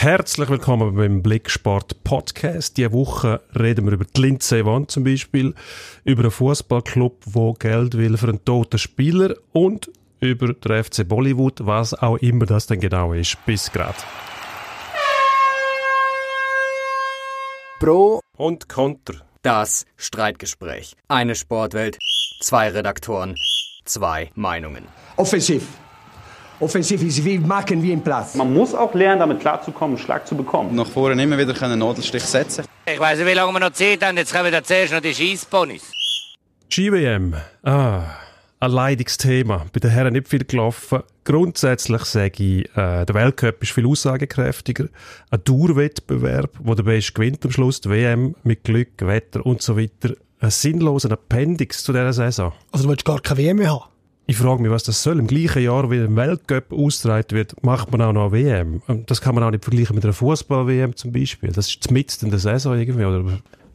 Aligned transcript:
Herzlich 0.00 0.48
willkommen 0.48 0.94
beim 0.96 1.22
Blicksport 1.22 2.04
Podcast. 2.04 2.78
Diese 2.78 2.90
Woche 2.90 3.42
reden 3.54 3.84
wir 3.84 3.92
über 3.92 4.06
die 4.06 4.18
Lindsay 4.18 4.62
One 4.62 4.86
zum 4.86 5.04
Beispiel, 5.04 5.54
über 6.04 6.22
einen 6.22 6.30
Fußballclub, 6.30 7.22
wo 7.26 7.52
Geld 7.52 7.98
will 7.98 8.16
für 8.16 8.28
einen 8.28 8.42
toten 8.42 8.78
Spieler 8.78 9.34
und 9.52 9.90
über 10.20 10.54
den 10.54 10.84
FC 10.84 11.06
Bollywood, 11.06 11.66
was 11.66 11.92
auch 11.92 12.16
immer 12.16 12.46
das 12.46 12.66
denn 12.66 12.80
genau 12.80 13.12
ist. 13.12 13.36
Bis 13.44 13.70
grad. 13.70 13.94
Pro 17.78 18.22
und 18.38 18.70
Konter. 18.70 19.16
Das 19.42 19.84
Streitgespräch. 19.98 20.96
Eine 21.08 21.34
Sportwelt, 21.34 21.98
zwei 22.40 22.70
Redaktoren, 22.70 23.34
zwei 23.84 24.30
Meinungen. 24.34 24.86
Offensiv. 25.18 25.64
Offensiv 26.60 27.02
ist 27.02 27.24
wie 27.24 27.38
machen 27.38 27.82
wie 27.82 27.90
im 27.90 28.02
Platz. 28.02 28.34
Man 28.34 28.52
muss 28.52 28.74
auch 28.74 28.92
lernen, 28.92 29.20
damit 29.20 29.40
klarzukommen, 29.40 29.96
einen 29.96 30.04
Schlag 30.04 30.26
zu 30.26 30.36
bekommen. 30.36 30.74
Nach 30.74 30.86
vorne 30.86 31.22
immer 31.22 31.38
wieder 31.38 31.60
einen 31.62 31.78
Nadelstich 31.78 32.22
setzen. 32.22 32.66
Ich 32.84 33.00
weiß 33.00 33.18
nicht, 33.18 33.28
wie 33.28 33.32
lange 33.32 33.52
wir 33.52 33.60
noch 33.60 33.72
Zeit 33.72 34.04
haben. 34.04 34.18
Jetzt 34.18 34.34
kommen 34.34 34.52
wir 34.52 34.62
zuerst 34.62 34.92
noch 34.92 35.00
die 35.00 35.14
Schießponys. 35.14 35.90
GWM. 36.68 37.34
Ah, 37.62 38.02
ein 38.60 38.70
leidiges 38.72 39.16
Thema. 39.16 39.64
Bei 39.72 39.80
den 39.80 39.90
Herren 39.90 40.12
nicht 40.12 40.28
viel 40.28 40.44
gelaufen. 40.44 41.02
Grundsätzlich 41.24 42.04
sage 42.04 42.44
ich, 42.44 42.76
äh, 42.76 43.06
der 43.06 43.14
Weltcup 43.14 43.62
ist 43.62 43.72
viel 43.72 43.86
aussagekräftiger. 43.86 44.88
Ein 45.30 45.42
Dauerwettbewerb, 45.42 46.50
wo 46.58 46.74
der 46.74 46.82
Beste 46.82 47.14
gewinnt 47.14 47.42
am 47.42 47.52
Schluss, 47.52 47.80
die 47.80 47.88
WM 47.88 48.34
mit 48.42 48.64
Glück, 48.64 48.90
Wetter 48.98 49.46
und 49.46 49.62
so 49.62 49.78
weiter. 49.78 50.14
Ein 50.40 50.50
sinnloser 50.50 51.10
Appendix 51.12 51.82
zu 51.84 51.92
dieser 51.92 52.12
Saison. 52.12 52.52
Also 52.70 52.84
du 52.84 52.90
willst 52.90 53.06
gar 53.06 53.20
keine 53.20 53.38
WM 53.40 53.56
mehr 53.56 53.72
haben? 53.72 53.84
Ich 54.30 54.36
frage 54.36 54.62
mich, 54.62 54.70
was 54.70 54.84
das 54.84 55.02
soll. 55.02 55.18
Im 55.18 55.26
gleichen 55.26 55.60
Jahr, 55.60 55.90
wie 55.90 55.98
ein 55.98 56.14
Weltcup 56.14 56.72
ausgetragen 56.72 57.32
wird, 57.32 57.64
macht 57.64 57.90
man 57.90 58.00
auch 58.00 58.12
noch 58.12 58.32
eine 58.32 58.32
WM. 58.32 58.80
Und 58.86 59.10
das 59.10 59.20
kann 59.20 59.34
man 59.34 59.42
auch 59.42 59.50
nicht 59.50 59.64
vergleichen 59.64 59.96
mit 59.96 60.04
einer 60.04 60.12
Fußball-WM 60.12 60.94
zum 60.94 61.10
Beispiel. 61.10 61.50
Das 61.50 61.68
ist 61.68 61.90
mitten 61.90 62.26
in 62.26 62.30
der 62.30 62.38
Saison 62.38 62.78
irgendwie. 62.78 63.04
Oder 63.04 63.24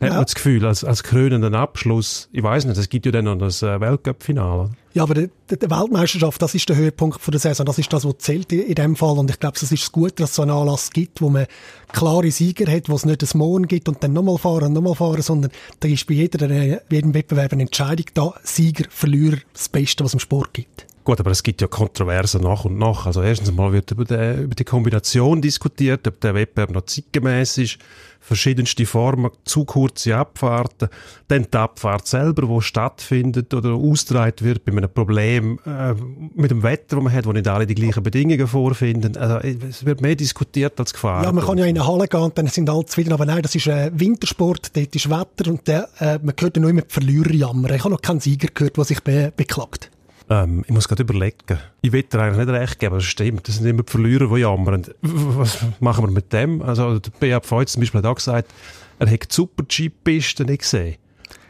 hat 0.01 0.07
Ja. 0.09 0.15
man 0.15 0.23
das 0.23 0.35
Gefühl, 0.35 0.65
als, 0.65 0.83
als 0.83 1.03
krönenden 1.03 1.55
Abschluss, 1.55 2.29
ich 2.31 2.43
weiß 2.43 2.65
nicht, 2.65 2.77
es 2.77 2.89
gibt 2.89 3.05
ja 3.05 3.11
dann 3.11 3.25
noch 3.25 3.37
das 3.37 3.61
äh, 3.63 3.79
Weltcup-Finale. 3.79 4.71
Ja, 4.93 5.03
aber 5.03 5.13
die, 5.13 5.29
die 5.49 5.69
Weltmeisterschaft, 5.69 6.41
das 6.41 6.55
ist 6.55 6.69
der 6.69 6.77
Höhepunkt 6.77 7.19
von 7.19 7.31
der 7.33 7.39
Saison. 7.41 7.65
Das 7.65 7.77
ist 7.77 7.91
das, 7.91 8.05
was 8.05 8.17
zählt 8.19 8.53
in, 8.53 8.75
dem 8.75 8.95
Fall. 8.95 9.17
Und 9.17 9.29
ich 9.29 9.39
glaube, 9.39 9.57
es 9.61 9.69
ist 9.69 9.91
gut, 9.91 10.19
dass 10.21 10.29
es 10.29 10.35
so 10.37 10.41
einen 10.43 10.51
Anlass 10.51 10.91
gibt, 10.91 11.21
wo 11.21 11.29
man 11.29 11.47
klare 11.91 12.31
Sieger 12.31 12.71
hat, 12.71 12.87
wo 12.87 12.95
es 12.95 13.03
nicht 13.05 13.21
ein 13.21 13.37
Mohn 13.37 13.67
gibt 13.67 13.89
und 13.89 14.01
dann 14.03 14.13
nochmal 14.13 14.37
fahren, 14.37 14.71
nochmal 14.71 14.95
fahren, 14.95 15.21
sondern 15.21 15.51
da 15.81 15.87
ist 15.89 16.07
bei 16.07 16.13
jeder, 16.13 16.49
äh, 16.49 16.79
jedem 16.89 17.13
Wettbewerb 17.13 17.51
eine 17.51 17.63
Entscheidung 17.63 18.05
da. 18.13 18.33
Sieger, 18.43 18.85
Verlierer, 18.89 19.37
das 19.51 19.67
Beste, 19.67 20.03
was 20.03 20.11
es 20.11 20.13
im 20.15 20.19
Sport 20.21 20.53
gibt. 20.53 20.87
Gut, 21.05 21.19
aber 21.19 21.29
es 21.29 21.43
gibt 21.43 21.61
ja 21.61 21.67
Kontroversen 21.67 22.41
nach 22.41 22.65
und 22.65 22.79
nach. 22.79 23.05
Also 23.05 23.21
erstens 23.21 23.51
mal 23.51 23.71
wird 23.71 23.91
über 23.91 24.05
die, 24.05 24.41
über 24.41 24.55
die 24.55 24.63
Kombination 24.63 25.39
diskutiert, 25.39 26.07
ob 26.07 26.19
der 26.19 26.33
Wettbewerb 26.33 26.71
noch 26.71 26.81
zeitgemäß 26.81 27.59
ist. 27.59 27.77
Verschiedenste 28.19 28.87
Formen, 28.87 29.29
zu 29.43 29.65
kurze 29.65 30.17
Abfahrten. 30.17 30.89
Dann 31.27 31.45
die 31.53 31.57
Abfahrt 31.59 32.07
selber, 32.07 32.49
wo 32.49 32.59
stattfindet 32.59 33.53
oder 33.53 33.73
ausgetragen 33.73 34.37
wird 34.39 34.65
bei 34.65 34.71
einem 34.71 34.89
Problem 34.89 35.59
äh, 35.67 35.93
mit 36.33 36.49
dem 36.49 36.63
Wetter, 36.63 36.95
das 36.95 37.03
man 37.03 37.13
hat, 37.13 37.27
wo 37.27 37.33
nicht 37.33 37.47
alle 37.47 37.67
die 37.67 37.75
gleichen 37.75 38.01
Bedingungen 38.01 38.47
vorfinden. 38.47 39.15
Also 39.15 39.47
es 39.47 39.85
wird 39.85 40.01
mehr 40.01 40.15
diskutiert 40.15 40.79
als 40.79 40.91
gefahren. 40.91 41.23
Ja, 41.23 41.31
man 41.31 41.45
kann 41.45 41.59
ja 41.59 41.65
in 41.65 41.77
eine 41.77 41.87
Halle 41.87 42.07
gehen 42.07 42.21
und 42.21 42.35
dann 42.35 42.47
sind 42.47 42.67
alle 42.67 42.83
zufrieden. 42.83 43.13
Aber 43.13 43.27
nein, 43.27 43.43
das 43.43 43.53
ist 43.53 43.67
äh, 43.67 43.91
Wintersport, 43.93 44.75
dort 44.75 44.95
ist 44.95 45.07
Wetter 45.07 45.51
und 45.51 45.67
der, 45.67 45.87
äh, 45.99 46.17
man 46.17 46.33
hört 46.39 46.57
ja 46.57 46.61
nur 46.61 46.71
immer 46.71 46.81
die 46.81 46.91
Verlierer 46.91 47.31
jammern. 47.31 47.75
Ich 47.75 47.83
habe 47.83 47.93
noch 47.93 48.01
keinen 48.01 48.21
Sieger 48.21 48.47
gehört, 48.51 48.75
der 48.75 48.85
sich 48.85 49.03
be 49.03 49.31
beklagt. 49.37 49.91
Ähm, 50.29 50.63
ich 50.65 50.73
muss 50.73 50.87
gerade 50.87 51.03
überlegen. 51.03 51.59
Ich 51.81 51.91
will 51.91 52.03
dir 52.03 52.19
eigentlich 52.19 52.45
nicht 52.45 52.59
recht 52.59 52.79
geben, 52.79 52.95
es 52.97 53.03
stimmt. 53.03 53.47
Das 53.47 53.55
sind 53.55 53.67
immer 53.67 53.83
die 53.83 53.91
Verlierer, 53.91 54.33
die 54.33 54.41
jammern. 54.41 54.85
Was 55.01 55.59
machen 55.79 56.05
wir 56.05 56.11
mit 56.11 56.33
dem? 56.33 56.61
Also, 56.61 56.99
der 56.99 57.11
Beat 57.19 57.45
Feuz 57.45 57.73
zum 57.73 57.81
Beispiel 57.81 57.99
hat 57.99 58.05
auch 58.05 58.15
gesagt, 58.15 58.51
er 58.97 59.07
hätte 59.07 59.27
die 59.27 59.33
super 59.33 59.63
Jeep-Pisten 59.69 60.47
nicht 60.47 60.61
gesehen. 60.61 60.95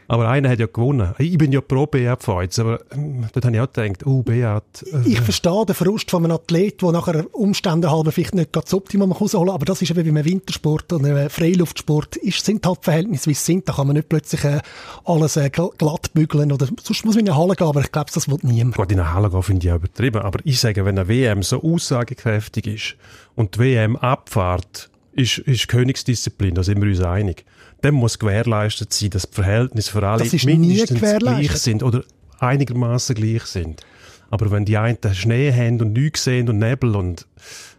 Aber 0.08 0.28
einer 0.28 0.48
hat 0.50 0.60
ja 0.60 0.66
gewonnen. 0.66 1.14
Ich 1.18 1.36
bin 1.36 1.50
ja 1.52 1.60
pro 1.60 1.86
Beat 1.86 2.22
Feuz, 2.22 2.58
aber 2.58 2.80
ähm, 2.92 3.24
dort 3.32 3.44
habe 3.44 3.56
ich 3.56 3.60
auch 3.60 3.72
gedacht, 3.72 4.06
oh, 4.06 4.22
Beat. 4.22 4.62
Äh, 4.92 5.08
Ich 5.08 5.20
verstehe 5.20 5.64
den 5.66 5.74
Frust 5.74 6.10
von 6.10 6.24
einem 6.24 6.36
Athlet, 6.36 6.80
der 6.82 6.92
nachher 6.92 7.26
Umständen 7.34 7.90
halber 7.90 8.12
vielleicht 8.12 8.34
nicht 8.34 8.52
gerade 8.52 8.64
das 8.66 8.74
Optimum 8.74 9.12
rausholen 9.12 9.46
kann, 9.48 9.54
aber 9.54 9.64
das 9.64 9.82
ist 9.82 9.90
eben 9.90 10.04
wie 10.04 10.10
einem 10.10 10.24
Wintersport 10.24 10.92
oder 10.92 11.04
einem 11.08 11.30
Freiluftsport, 11.30 12.16
ist, 12.16 12.44
sind 12.44 12.64
halt 12.66 12.78
Verhältnisse, 12.84 13.30
wie 13.30 13.34
sie 13.34 13.44
sind. 13.44 13.68
Da 13.68 13.72
kann 13.72 13.88
man 13.88 13.96
nicht 13.96 14.08
plötzlich 14.08 14.44
äh, 14.44 14.60
alles 15.04 15.36
äh, 15.36 15.46
gl- 15.52 15.76
glatt 15.76 16.12
bügeln 16.14 16.52
oder 16.52 16.66
sonst 16.82 17.04
muss 17.04 17.14
man 17.16 17.24
in 17.26 17.30
eine 17.32 17.38
Halle 17.38 17.54
gehen, 17.56 17.66
aber 17.66 17.80
ich 17.80 17.90
glaube, 17.90 18.10
das 18.14 18.28
will 18.28 18.38
niemand. 18.42 18.76
Gut, 18.76 18.92
in 18.92 19.00
eine 19.00 19.12
Halle 19.12 19.30
gehen 19.30 19.42
finde 19.42 19.66
ich 19.66 19.72
auch 19.72 19.76
übertrieben. 19.76 20.22
Aber 20.22 20.38
ich 20.44 20.60
sage, 20.60 20.84
wenn 20.84 20.98
eine 20.98 21.08
WM 21.08 21.42
so 21.42 21.62
aussagekräftig 21.62 22.66
ist 22.66 22.96
und 23.34 23.56
die 23.56 23.58
WM-Abfahrt 23.60 24.88
ist, 25.12 25.38
ist 25.38 25.68
Königsdisziplin, 25.68 26.54
da 26.54 26.62
sind 26.62 26.80
wir 26.80 26.88
uns 26.88 27.00
einig, 27.00 27.44
dann 27.80 27.94
muss 27.94 28.18
gewährleistet 28.18 28.92
sein, 28.92 29.10
dass 29.10 29.28
die 29.28 29.34
Verhältnisse 29.34 29.92
für 29.92 30.06
alle 30.06 30.24
mindestens 30.44 31.00
gleich 31.18 31.52
sind 31.52 31.82
oder 31.82 32.02
einigermaßen 32.38 33.14
gleich 33.14 33.44
sind. 33.44 33.82
Aber 34.30 34.50
wenn 34.50 34.64
die 34.64 34.76
einen 34.76 34.98
Schnee 35.12 35.52
haben 35.52 35.80
und 35.80 35.92
nichts 35.92 36.24
sehen 36.24 36.48
und 36.48 36.58
Nebel 36.58 36.96
und 36.96 37.26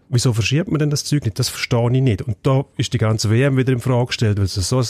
wieso 0.09 0.33
verschiebt 0.33 0.69
man 0.69 0.79
denn 0.79 0.89
das 0.89 1.03
Zeug 1.03 1.25
nicht? 1.25 1.39
Das 1.39 1.49
verstehe 1.49 1.91
ich 1.91 2.01
nicht. 2.01 2.21
Und 2.21 2.37
da 2.43 2.65
ist 2.77 2.93
die 2.93 2.97
ganze 2.97 3.29
WM 3.29 3.57
wieder 3.57 3.73
in 3.73 3.79
Frage 3.79 4.07
gestellt, 4.07 4.37
weil 4.37 4.45
es 4.45 4.55
so 4.55 4.79
ein 4.79 4.85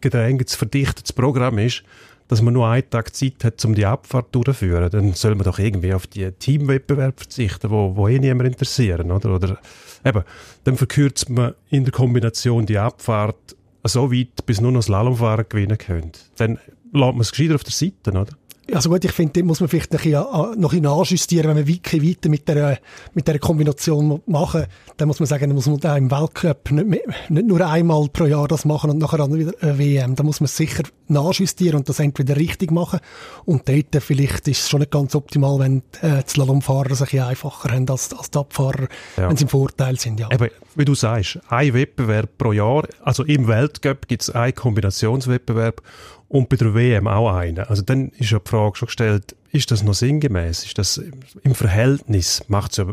gedrängtes, 0.00 0.54
verdichtetes 0.54 1.12
Programm 1.12 1.58
ist, 1.58 1.82
dass 2.28 2.40
man 2.40 2.54
nur 2.54 2.68
einen 2.68 2.88
Tag 2.88 3.14
Zeit 3.14 3.44
hat, 3.44 3.62
um 3.64 3.74
die 3.74 3.84
Abfahrt 3.84 4.34
durchzuführen. 4.34 4.88
Dann 4.90 5.12
soll 5.12 5.34
man 5.34 5.44
doch 5.44 5.58
irgendwie 5.58 5.92
auf 5.92 6.06
die 6.06 6.30
Teamwettbewerb 6.32 7.18
verzichten, 7.18 7.70
wo, 7.70 7.94
wo 7.94 8.08
eh 8.08 8.18
niemand 8.18 8.48
interessieren, 8.48 9.10
oder? 9.10 9.34
Oder 9.34 9.58
eben, 10.04 10.22
dann 10.64 10.76
verkürzt 10.76 11.28
man 11.28 11.54
in 11.68 11.84
der 11.84 11.92
Kombination 11.92 12.64
die 12.64 12.78
Abfahrt 12.78 13.56
so 13.84 14.12
weit, 14.12 14.46
bis 14.46 14.60
nur 14.60 14.72
noch 14.72 14.82
Slalomfahren 14.82 15.46
gewinnen 15.48 15.78
könnt. 15.78 16.30
Dann 16.36 16.58
lässt 16.92 17.12
man 17.12 17.20
es 17.20 17.30
gescheiter 17.32 17.54
auf 17.56 17.64
der 17.64 17.72
Seite, 17.72 18.10
oder? 18.10 18.26
Also 18.72 18.90
gut, 18.90 19.04
ich 19.04 19.10
finde, 19.12 19.32
den 19.34 19.46
muss 19.46 19.58
man 19.60 19.68
vielleicht 19.68 19.92
noch 19.92 19.98
ein 20.00 20.04
bisschen, 20.12 20.22
äh, 20.22 20.32
noch 20.32 20.54
ein 20.54 20.60
bisschen 20.60 20.82
nachjustieren, 20.82 21.48
wenn 21.48 21.56
man 21.56 21.66
wirklich 21.66 22.08
weiter 22.08 22.28
mit 22.30 22.46
der, 22.46 22.78
mit 23.12 23.26
der 23.26 23.38
Kombination 23.40 24.22
machen 24.26 24.66
dann 24.98 25.08
muss 25.08 25.18
man 25.18 25.26
sagen, 25.26 25.48
dann 25.48 25.54
muss 25.56 25.66
man 25.66 25.80
da 25.80 25.96
im 25.96 26.10
Weltcup 26.12 26.70
nicht, 26.70 26.86
mehr, 26.86 27.00
nicht 27.28 27.46
nur 27.46 27.60
einmal 27.66 28.08
pro 28.12 28.24
Jahr 28.24 28.46
das 28.46 28.64
machen 28.64 28.90
und 28.90 28.98
nachher 28.98 29.18
dann 29.18 29.36
wieder 29.36 29.52
eine 29.60 29.78
WM. 29.78 30.14
Da 30.14 30.22
muss 30.22 30.38
man 30.38 30.44
es 30.44 30.56
sicher 30.56 30.84
nachjustieren 31.08 31.78
und 31.78 31.88
das 31.88 31.98
entweder 31.98 32.36
richtig 32.36 32.70
machen 32.70 33.00
und 33.44 33.68
dort 33.68 34.00
vielleicht 34.00 34.46
ist 34.46 34.60
es 34.60 34.68
schon 34.70 34.78
nicht 34.80 34.92
ganz 34.92 35.14
optimal, 35.16 35.58
wenn 35.58 35.78
äh, 36.02 36.22
die 36.22 36.30
Slalomfahrer 36.30 36.94
sich 36.94 37.20
einfacher 37.20 37.72
haben 37.72 37.88
als, 37.88 38.12
als 38.14 38.30
die 38.30 38.38
Abfahrer, 38.38 38.86
Ja. 39.16 39.28
wenn 39.28 39.36
sie 39.36 39.42
im 39.44 39.48
Vorteil 39.48 39.98
sind. 39.98 40.20
Ja. 40.20 40.28
Eben, 40.30 40.48
wie 40.76 40.84
du 40.84 40.94
sagst, 40.94 41.38
ein 41.48 41.74
Wettbewerb 41.74 42.38
pro 42.38 42.52
Jahr. 42.52 42.86
Also 43.02 43.24
im 43.24 43.46
Weltcup 43.48 44.08
gibt 44.08 44.22
es 44.22 44.30
einen 44.30 44.54
Kombinationswettbewerb 44.54 45.82
und 46.28 46.48
bei 46.48 46.56
der 46.56 46.74
WM 46.74 47.06
auch 47.08 47.34
einen. 47.34 47.58
Also 47.60 47.82
dann 47.82 48.08
ist 48.18 48.30
ja 48.30 48.38
die 48.38 48.48
Frage 48.48 48.76
schon 48.76 48.86
gestellt, 48.86 49.36
ist 49.50 49.70
das 49.70 49.82
noch 49.82 49.94
sinngemäß? 49.94 50.64
Ist 50.64 50.78
das 50.78 51.00
im 51.42 51.54
Verhältnis? 51.54 52.42
Macht 52.48 52.72
es 52.72 52.78
ja 52.78 52.86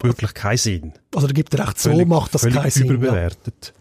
wirklich 0.00 0.34
keinen 0.34 0.56
Sinn. 0.58 0.92
Also 1.14 1.26
da 1.26 1.32
gibt 1.32 1.54
er 1.54 1.66
recht, 1.66 1.78
so 1.78 1.90
Völlig- 1.90 2.08
macht 2.08 2.34
das 2.34 2.42
keinen 2.42 2.70
Sinn. 2.70 2.86
Ja. 2.88 2.92
überbewertet. 2.94 3.72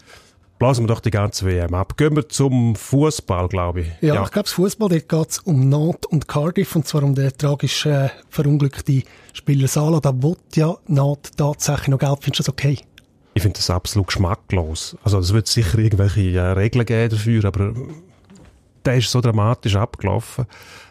Blasen 0.60 0.84
wir 0.84 0.90
doch 0.90 1.00
die 1.00 1.10
ganze 1.10 1.48
WM 1.48 1.74
ab. 1.74 1.98
Gehen 1.98 2.16
wir 2.16 2.30
zum 2.30 2.76
Fußball, 2.76 3.48
glaube 3.48 3.82
ich. 3.82 3.88
Ja, 4.02 4.24
ich 4.24 4.32
glaube, 4.32 4.44
das 4.44 4.52
Fußball, 4.52 4.90
dort 4.90 5.10
geht 5.10 5.30
es 5.32 5.40
um 5.40 5.70
Nantes 5.70 6.06
und 6.12 6.28
Cardiff, 6.28 6.76
und 6.76 6.88
zwar 6.88 7.02
um 7.02 7.16
den 7.16 7.36
tragisch 7.36 7.88
äh, 7.88 8.10
verunglückten 8.30 9.02
Spieler 9.34 9.68
Sala. 9.68 10.00
Da 10.00 10.14
will 10.22 10.36
ja 10.54 10.76
Nantes 10.86 11.32
tatsächlich 11.36 11.88
noch 11.88 11.98
Geld. 11.98 12.20
Findest 12.22 12.40
du 12.42 12.44
das 12.44 12.50
okay? 12.50 12.78
Ich 13.34 13.42
finde 13.42 13.58
das 13.58 13.70
absolut 13.70 14.08
geschmacklos. 14.08 14.98
Also 15.04 15.20
es 15.20 15.34
wird 15.34 15.48
sicher 15.48 15.78
irgendwelche 15.80 16.38
äh, 16.38 16.52
Regeln 16.52 16.86
geben 16.86 17.10
dafür, 17.10 17.46
aber 17.46 17.70
äh, 17.70 17.74
der 18.86 18.98
ist 18.98 19.12
so 19.12 19.22
dramatisch 19.22 19.76
abgelaufen. 19.76 20.46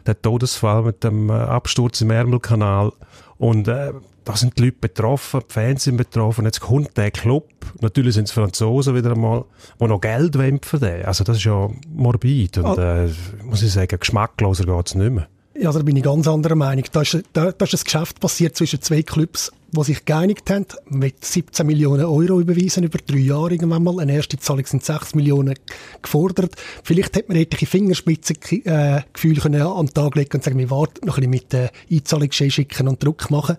Der 0.07 0.21
Todesfall 0.21 0.83
mit 0.83 1.05
dem 1.05 1.29
äh, 1.29 1.35
Absturz 1.35 2.01
im 2.01 2.11
Ärmelkanal. 2.11 2.93
Und 3.37 3.69
äh, 3.69 3.93
da 4.25 4.37
sind 4.37 4.59
die 4.59 4.65
Leute 4.65 4.77
betroffen, 4.81 5.41
die 5.49 5.53
Fans 5.53 5.85
sind 5.85 5.97
betroffen. 5.97 6.45
Jetzt 6.45 6.61
kommt 6.61 6.97
der 6.97 7.11
Club, 7.11 7.49
natürlich 7.81 8.15
sind 8.15 8.29
es 8.29 8.33
Franzosen 8.33 8.95
wieder 8.95 9.13
einmal, 9.13 9.45
die 9.81 9.87
noch 9.87 10.01
Geld 10.01 10.37
wollen 10.39 10.61
für 10.63 10.79
den. 10.79 11.05
Also 11.05 11.25
das 11.25 11.39
ist 11.39 11.45
ja 11.45 11.69
morbid 11.93 12.59
und 12.59 12.79
äh, 12.79 13.09
muss 13.45 13.63
ich 13.63 13.73
sagen, 13.73 13.99
geschmackloser 13.99 14.65
geht 14.65 14.87
es 14.87 14.95
nicht 14.95 15.11
mehr. 15.11 15.29
Also 15.65 15.79
da 15.79 15.85
bin 15.85 15.97
ich 15.97 16.03
ganz 16.03 16.27
anderer 16.27 16.55
Meinung. 16.55 16.85
Da 16.93 17.03
ist, 17.03 17.19
da, 17.33 17.53
da 17.53 17.65
ist 17.65 17.75
ein 17.75 17.85
Geschäft 17.85 18.21
passiert 18.21 18.57
zwischen 18.57 18.81
zwei 18.81 19.03
Clubs, 19.03 19.53
die 19.73 19.85
sich 19.85 20.05
geeinigt 20.05 20.51
haben, 20.51 20.67
mit 20.89 21.25
17 21.25 21.67
Millionen 21.67 22.05
Euro 22.05 22.41
überwiesen 22.41 22.85
über 22.85 22.99
drei 22.99 23.19
Jahre 23.19 23.53
irgendwann 23.53 23.83
mal. 23.83 24.01
Eine 24.01 24.15
erste 24.15 24.39
Zahlung 24.39 24.67
sind 24.67 24.85
6 24.85 25.15
Millionen 25.15 25.55
gefordert. 26.03 26.55
Vielleicht 26.83 27.17
hätte 27.17 27.29
man 27.29 27.37
etliche 27.37 27.67
Fingerspitzengefühle 27.67 29.03
äh, 29.05 29.41
können 29.41 29.63
an 29.63 29.87
den 29.87 29.95
Tag 29.95 30.15
legen 30.17 30.31
und 30.35 30.45
sagen, 30.45 30.59
wir 30.59 30.71
warten 30.71 31.07
noch 31.07 31.19
ein 31.19 31.31
bisschen 31.31 31.31
mit 31.31 31.53
der 31.53 31.71
Einzahlungsschein 31.91 32.51
schicken 32.51 32.89
und 32.89 33.05
Druck 33.05 33.31
machen. 33.31 33.57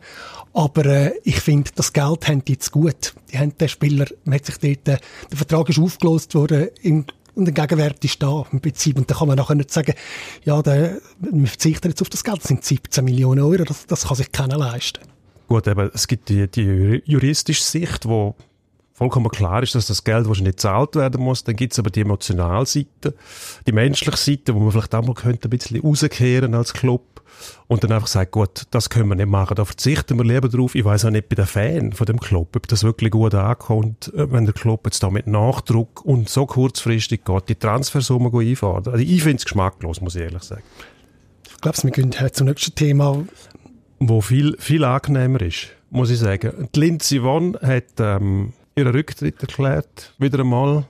Aber 0.53 0.85
äh, 0.85 1.13
ich 1.23 1.39
finde, 1.39 1.71
das 1.75 1.93
Geld 1.93 2.27
haben 2.27 2.43
die 2.43 2.53
jetzt 2.53 2.71
gut. 2.71 3.13
Die 3.31 3.37
haben 3.37 3.57
den 3.57 3.69
Spieler, 3.69 4.05
man 4.25 4.35
hat 4.35 4.45
sich 4.45 4.57
dort, 4.57 4.87
äh, 4.87 5.01
der 5.29 5.37
Vertrag 5.37 5.69
ist 5.69 5.79
aufgelöst 5.79 6.35
worden 6.35 6.69
in 6.81 7.05
und 7.35 7.45
der 7.45 7.53
Gegenwert 7.53 8.03
ist 8.03 8.21
da 8.21 8.45
im 8.51 8.61
Prinzip. 8.61 8.97
Und 8.97 9.09
da 9.09 9.15
kann 9.15 9.27
man 9.27 9.37
nachher 9.37 9.55
nicht 9.55 9.71
sagen, 9.71 9.93
ja, 10.43 10.61
der, 10.61 10.97
wir 11.19 11.47
verzichten 11.47 11.89
jetzt 11.89 12.01
auf 12.01 12.09
das 12.09 12.23
Geld, 12.23 12.39
das 12.39 12.47
sind 12.47 12.63
17 12.63 13.03
Millionen 13.03 13.41
Euro, 13.41 13.63
das, 13.63 13.85
das 13.85 14.07
kann 14.07 14.17
sich 14.17 14.31
keiner 14.31 14.57
leisten. 14.57 15.01
Gut, 15.47 15.67
aber 15.67 15.93
es 15.93 16.07
gibt 16.07 16.29
die, 16.29 16.47
die 16.47 17.01
juristische 17.05 17.63
Sicht, 17.63 18.05
wo 18.05 18.35
vollkommen 19.01 19.31
klar 19.31 19.63
ist, 19.63 19.73
dass 19.73 19.87
das 19.87 20.03
Geld 20.03 20.27
wahrscheinlich 20.27 20.57
gezahlt 20.57 20.95
werden 20.95 21.23
muss. 21.23 21.43
Dann 21.43 21.55
gibt's 21.55 21.79
aber 21.79 21.89
die 21.89 22.01
emotionale 22.01 22.67
Seite, 22.67 23.15
die 23.65 23.71
menschliche 23.71 24.15
Seite, 24.15 24.53
wo 24.53 24.59
man 24.59 24.71
vielleicht 24.71 24.93
auch 24.93 25.03
mal 25.03 25.15
könnte 25.15 25.47
ein 25.47 25.49
bisschen 25.49 25.81
rauskehren 25.81 26.53
als 26.53 26.71
Club 26.73 27.23
und 27.65 27.83
dann 27.83 27.93
einfach 27.93 28.05
sagt, 28.05 28.31
gut, 28.31 28.67
das 28.69 28.91
können 28.91 29.09
wir 29.09 29.15
nicht 29.15 29.27
machen, 29.27 29.55
da 29.55 29.65
verzichten 29.65 30.19
wir 30.19 30.23
lieber 30.23 30.49
drauf. 30.49 30.75
Ich 30.75 30.85
weiß 30.85 31.05
auch 31.05 31.09
nicht 31.09 31.29
bei 31.29 31.35
den 31.35 31.47
Fan 31.47 31.93
von 31.93 32.05
dem 32.05 32.19
Club, 32.19 32.55
ob 32.55 32.67
das 32.67 32.83
wirklich 32.83 33.09
gut 33.09 33.33
ankommt, 33.33 34.13
äh, 34.13 34.31
wenn 34.31 34.45
der 34.45 34.53
Club 34.53 34.81
jetzt 34.85 35.01
da 35.01 35.09
mit 35.09 35.25
Nachdruck 35.25 36.05
und 36.05 36.29
so 36.29 36.45
kurzfristig 36.45 37.25
geht, 37.25 37.49
die 37.49 37.55
Transfersumme 37.55 38.29
einfahren. 38.39 38.85
Also 38.85 38.97
ich 38.97 39.23
finde 39.23 39.37
es 39.37 39.45
geschmacklos, 39.45 39.99
muss 40.01 40.15
ich 40.15 40.21
ehrlich 40.21 40.43
sagen. 40.43 40.61
Ich 41.49 41.59
glaube, 41.59 41.77
wir 41.81 41.89
gehen 41.89 42.13
zum 42.33 42.45
nächsten 42.45 42.75
Thema. 42.75 43.23
Wo 43.97 44.21
viel, 44.21 44.55
viel 44.59 44.83
angenehmer 44.83 45.41
ist, 45.41 45.69
muss 45.89 46.11
ich 46.11 46.19
sagen. 46.19 46.69
Die 46.75 46.79
Lindsay 46.79 47.23
Vonn 47.23 47.57
hat 47.63 47.99
ähm, 47.99 48.53
ihren 48.75 48.91
Rücktritt 48.91 49.41
erklärt, 49.41 50.13
wieder 50.17 50.39
einmal. 50.39 50.85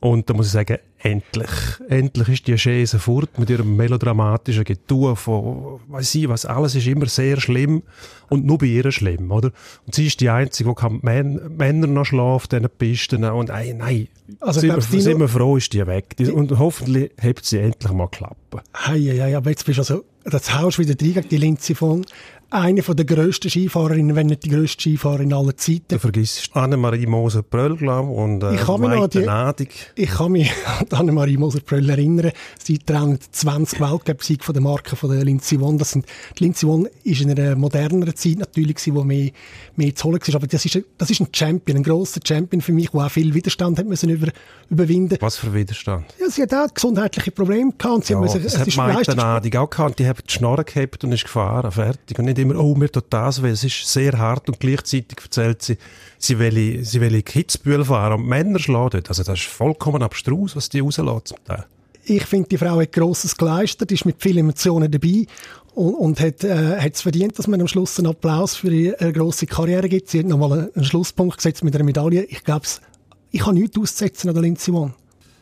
Und 0.00 0.28
da 0.28 0.34
muss 0.34 0.46
ich 0.46 0.52
sagen, 0.52 0.78
endlich, 0.98 1.50
endlich 1.88 2.28
ist 2.28 2.46
die 2.46 2.56
Chaise 2.56 2.98
fort 2.98 3.38
mit 3.38 3.50
ihrem 3.50 3.76
melodramatischen 3.76 4.64
Getue 4.64 5.16
von, 5.16 5.80
weiß 5.88 6.14
ich 6.16 6.28
was, 6.28 6.44
alles 6.46 6.74
ist 6.74 6.86
immer 6.86 7.06
sehr 7.06 7.40
schlimm 7.40 7.82
und 8.28 8.44
nur 8.44 8.58
bei 8.58 8.66
ihr 8.66 8.90
schlimm, 8.90 9.30
oder? 9.30 9.50
Und 9.86 9.94
sie 9.94 10.06
ist 10.06 10.20
die 10.20 10.30
Einzige, 10.30 10.68
die 10.70 10.74
kann 10.74 11.00
Män 11.02 11.40
Männer 11.56 11.86
noch 11.86 12.04
schlafen 12.04 12.28
auf 12.28 12.46
diesen 12.48 12.68
Pisten 12.78 13.24
und 13.24 13.50
ey, 13.50 13.74
nein, 13.74 14.08
Also, 14.40 14.60
sind, 14.60 14.70
glaubst 14.70 14.92
wir, 14.92 14.98
du, 14.98 15.02
sind 15.04 15.20
wir 15.20 15.28
froh, 15.28 15.56
ist 15.56 15.72
die 15.72 15.86
weg. 15.86 16.16
Die, 16.16 16.30
und 16.30 16.58
hoffentlich 16.58 17.10
hebt 17.18 17.44
sie 17.44 17.58
endlich 17.58 17.92
mal 17.92 18.08
klappen. 18.08 18.60
Hey, 18.74 18.98
ja, 18.98 19.26
ja, 19.26 19.38
aber 19.38 19.50
jetzt 19.50 19.64
bist 19.64 19.78
du 19.78 19.82
also, 19.82 20.04
das 20.24 20.54
haust 20.54 20.78
du 20.78 20.82
wieder 20.82 20.94
rein 21.00 21.14
gegen 21.14 21.28
die 21.28 21.36
Lindsay 21.36 21.74
von 21.74 22.04
eine 22.50 22.82
von 22.82 22.96
der 22.96 23.04
grössten 23.04 23.50
Skifahrerinnen, 23.50 24.16
wenn 24.16 24.28
nicht 24.28 24.44
die 24.44 24.48
grösste 24.48 24.80
Skifahrerin 24.80 25.34
aller 25.34 25.52
Du 25.52 25.56
Zeiten. 25.56 25.98
vergisst 25.98 26.48
Annemarie 26.56 27.04
Moser-Pröll, 27.06 27.76
glaube 27.76 28.10
und 28.10 28.42
äh, 28.42 28.54
Ich 28.54 28.62
kann 28.62 28.80
mich 28.80 29.26
Nadig. 29.26 29.92
Ich 29.96 30.08
kann 30.10 30.32
mich 30.32 30.50
an 30.90 30.97
Annemarie 30.98 31.36
Moser-Pröll 31.36 31.88
erinnern. 31.88 32.32
Sie 32.62 32.78
tragen 32.78 33.18
20 33.32 33.80
Weltcup-Siege 33.80 34.44
von 34.44 34.52
der 34.52 34.62
Marke 34.62 34.96
von 34.96 35.10
der 35.10 35.24
Lindsay 35.24 35.58
Vonn. 35.58 35.78
Das 35.78 35.90
sind, 35.92 36.06
die 36.38 36.44
Lindsay 36.44 36.66
Vonn 36.68 36.88
ist 37.04 37.20
in 37.20 37.30
einer 37.30 37.56
moderneren 37.56 38.14
Zeit 38.16 38.38
natürlich 38.38 38.76
gewesen, 38.76 38.94
wo 38.96 39.04
mehr, 39.04 39.30
mehr 39.76 39.94
zu 39.94 40.04
holen 40.08 40.20
war. 40.26 40.34
Aber 40.34 40.46
das 40.46 40.64
ist, 40.64 40.76
ein- 40.76 40.84
das 40.98 41.10
ist 41.10 41.20
ein 41.20 41.28
Champion, 41.32 41.78
ein 41.78 41.82
grosser 41.82 42.20
Champion 42.26 42.60
für 42.60 42.72
mich, 42.72 42.90
der 42.90 43.00
auch 43.00 43.10
viel 43.10 43.32
Widerstand 43.34 43.78
hat 43.78 43.86
müssen 43.86 44.10
über, 44.10 44.28
überwinden. 44.70 45.16
Was 45.20 45.36
für 45.38 45.52
Widerstand? 45.54 46.06
Ja, 46.20 46.28
sie 46.30 46.42
hat 46.42 46.54
auch 46.54 46.72
gesundheitliche 46.72 47.30
Probleme 47.30 47.72
gehabt. 47.76 48.06
Sie 48.06 48.12
Ja, 48.14 48.20
müssen, 48.20 48.42
das 48.42 48.54
es 48.54 48.58
hat 48.60 48.68
ist 48.68 48.76
Maite 48.76 49.14
Nadig 49.14 49.56
auch 49.56 49.70
gehabt. 49.70 49.98
Die 49.98 50.06
hat 50.06 50.18
die 50.28 50.32
Schnorre 50.32 50.64
gehabt 50.64 51.04
und 51.04 51.12
ist 51.12 51.24
gefahren, 51.24 51.70
fertig. 51.70 52.18
Und 52.18 52.24
nicht 52.26 52.38
immer, 52.38 52.56
oh, 52.58 52.74
mir 52.74 52.90
tut 52.90 53.04
das 53.10 53.42
weh. 53.42 53.50
Es 53.50 53.64
ist 53.64 53.86
sehr 53.86 54.18
hart 54.18 54.48
und 54.48 54.58
gleichzeitig 54.60 55.18
erzählt 55.22 55.62
sie, 55.62 55.78
sie 56.18 56.38
will, 56.38 56.84
sie 56.84 57.00
will 57.00 57.22
Kitzbühel 57.22 57.84
fahren 57.84 58.20
und 58.20 58.26
Männer 58.28 58.58
schlagen 58.58 58.90
dort. 58.92 59.08
Also 59.08 59.22
das 59.22 59.38
ist 59.38 59.46
vollkommen 59.48 60.02
abstrus, 60.02 60.56
was 60.56 60.68
die 60.68 60.77
rauslässt 60.80 61.28
zum 61.28 61.38
Teil. 61.44 61.64
Ich 62.04 62.24
finde, 62.24 62.48
die 62.48 62.56
Frau 62.56 62.80
hat 62.80 62.92
Grosses 62.92 63.36
geleistet, 63.36 63.92
ist 63.92 64.06
mit 64.06 64.16
vielen 64.18 64.38
Emotionen 64.38 64.90
dabei 64.90 65.26
und, 65.74 65.94
und 65.94 66.20
hat 66.20 66.42
äh, 66.42 66.76
es 66.88 67.02
verdient, 67.02 67.38
dass 67.38 67.46
man 67.46 67.60
am 67.60 67.68
Schluss 67.68 67.98
einen 67.98 68.08
Applaus 68.08 68.56
für 68.56 68.72
ihre 68.72 69.12
grosse 69.12 69.46
Karriere 69.46 69.88
gibt. 69.88 70.08
Sie 70.08 70.20
hat 70.20 70.26
nochmal 70.26 70.70
einen, 70.74 70.84
Schlusspunkt 70.84 71.36
gesetzt 71.36 71.62
mit 71.62 71.74
einer 71.74 71.84
Medaille. 71.84 72.24
Ich 72.24 72.44
glaube, 72.44 72.66
ich 73.30 73.44
habe 73.44 73.54
nichts 73.54 73.78
auszusetzen 73.78 74.30
an 74.30 74.34
der 74.34 74.42
Lindsay 74.42 74.72
Vonn. 74.72 74.94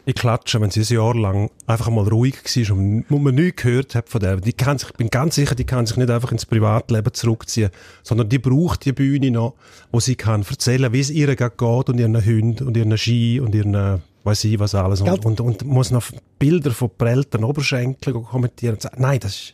Ich 0.09 0.15
klatsche, 0.15 0.61
wenn 0.61 0.71
sie 0.71 0.83
ein 0.83 0.95
Jahr 0.95 1.17
lang 1.17 1.51
einfach 1.67 1.91
mal 1.91 2.07
ruhig 2.07 2.37
war 2.45 2.77
und 2.77 3.11
man 3.11 3.35
nichts 3.35 3.63
gehört 3.63 3.97
hat 3.97 4.09
von 4.09 4.21
der. 4.21 4.37
Die 4.37 4.53
kann 4.53 4.79
sich, 4.79 4.91
ich 4.91 4.97
bin 4.97 5.11
ganz 5.11 5.35
sicher, 5.35 5.57
die 5.57 5.65
kann 5.65 5.85
sich 5.85 5.97
nicht 5.97 6.11
einfach 6.11 6.31
ins 6.31 6.47
Privatleben 6.47 7.13
zurückziehen, 7.13 7.71
sondern 8.05 8.29
die 8.29 8.39
braucht 8.39 8.85
die 8.85 8.93
Bühne 8.93 9.33
noch, 9.33 9.55
wo 9.91 9.99
sie 9.99 10.15
kann 10.15 10.45
erzählen, 10.49 10.93
wie 10.93 11.01
es 11.01 11.11
ihr 11.11 11.35
geht 11.35 11.61
und 11.61 11.99
ihren 11.99 12.25
Hunden 12.25 12.69
und 12.69 12.77
ihren 12.77 12.97
Ski 12.97 13.41
und 13.41 13.53
ihren, 13.55 13.75
äh, 13.75 13.99
weiß 14.27 14.45
ich 14.45 14.59
was 14.59 14.75
alles. 14.75 15.01
Und, 15.01 15.25
und, 15.25 15.41
und 15.41 15.65
muss 15.65 15.91
noch 15.91 16.05
Bilder 16.39 16.73
von 16.73 16.91
prellten 16.97 17.45
Oberschenkeln 17.45 18.23
kommentieren 18.25 18.75
und 18.75 18.83
sagen, 18.83 19.01
nein, 19.01 19.21
das 19.21 19.33
ist 19.35 19.53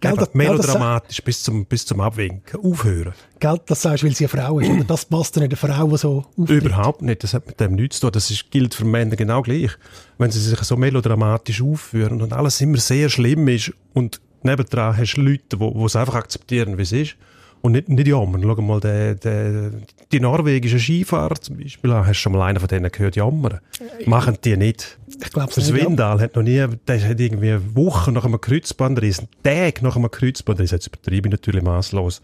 Gell, 0.00 0.16
das- 0.16 0.34
melodramatisch 0.34 1.22
bis 1.22 1.42
zum, 1.42 1.64
bis 1.64 1.86
zum 1.86 2.00
Abwinken. 2.00 2.60
Aufhören. 2.60 3.14
Gell, 3.38 3.60
das 3.66 3.82
sagst 3.82 4.02
du, 4.02 4.08
weil 4.08 4.14
sie 4.14 4.24
eine 4.24 4.42
Frau 4.42 4.58
ist. 4.58 4.68
Oder 4.70 4.84
das 4.84 5.04
passt 5.04 5.36
ja 5.36 5.42
nicht 5.42 5.52
eine 5.62 5.72
Frau, 5.74 5.86
die 5.88 5.96
so 5.96 6.24
auftritt. 6.36 6.64
Überhaupt 6.64 7.02
nicht. 7.02 7.22
Das 7.22 7.32
hat 7.32 7.46
mit 7.46 7.60
dem 7.60 7.74
nichts 7.76 7.96
zu 8.00 8.06
tun. 8.06 8.12
Das 8.12 8.30
ist, 8.30 8.50
gilt 8.50 8.74
für 8.74 8.84
Männer 8.84 9.14
genau 9.16 9.40
gleich. 9.42 9.70
Wenn 10.18 10.30
sie 10.32 10.40
sich 10.40 10.58
so 10.60 10.76
melodramatisch 10.76 11.62
aufführen 11.62 12.20
und 12.22 12.32
alles 12.32 12.60
immer 12.60 12.78
sehr 12.78 13.08
schlimm 13.08 13.46
ist 13.48 13.72
und 13.94 14.20
nebendran 14.42 14.96
hast 14.96 15.14
du 15.14 15.20
Leute, 15.22 15.56
die 15.56 15.84
es 15.84 15.96
einfach 15.96 16.14
akzeptieren, 16.16 16.76
wie 16.76 16.82
es 16.82 16.92
ist. 16.92 17.16
Und 17.60 17.72
nicht, 17.72 17.88
nicht 17.88 18.06
jammern. 18.06 18.42
Schau 18.42 18.62
mal, 18.62 18.80
der, 18.80 19.14
der, 19.14 19.70
die 20.12 20.20
norwegischen 20.20 20.78
Skifahrer 20.78 21.34
zum 21.36 21.58
Beispiel, 21.58 21.92
hast 21.92 22.08
du 22.08 22.14
schon 22.14 22.32
mal 22.32 22.42
einen 22.42 22.60
von 22.60 22.68
denen 22.68 22.90
gehört 22.90 23.16
jammern? 23.16 23.60
Machen 24.06 24.38
die 24.44 24.56
nicht. 24.56 24.98
Ich 25.20 25.30
glaube 25.30 25.50
es 25.50 25.56
nicht. 25.56 25.68
ja. 25.68 25.84
Swindal 25.84 26.20
hat 26.20 26.36
noch 26.36 26.42
nie, 26.42 26.64
der 26.86 27.08
hat 27.08 27.20
irgendwie 27.20 27.58
Wochen 27.74 28.12
nach 28.12 28.24
einem 28.24 28.40
Kreuzbandriss, 28.40 29.18
einen 29.18 29.28
Tag 29.42 29.82
nach 29.82 29.96
einem 29.96 30.10
Kreuzbandriss, 30.10 30.70
jetzt 30.70 30.86
übertreibe 30.86 31.28
ich 31.28 31.32
natürlich 31.32 31.62
maßlos, 31.62 32.20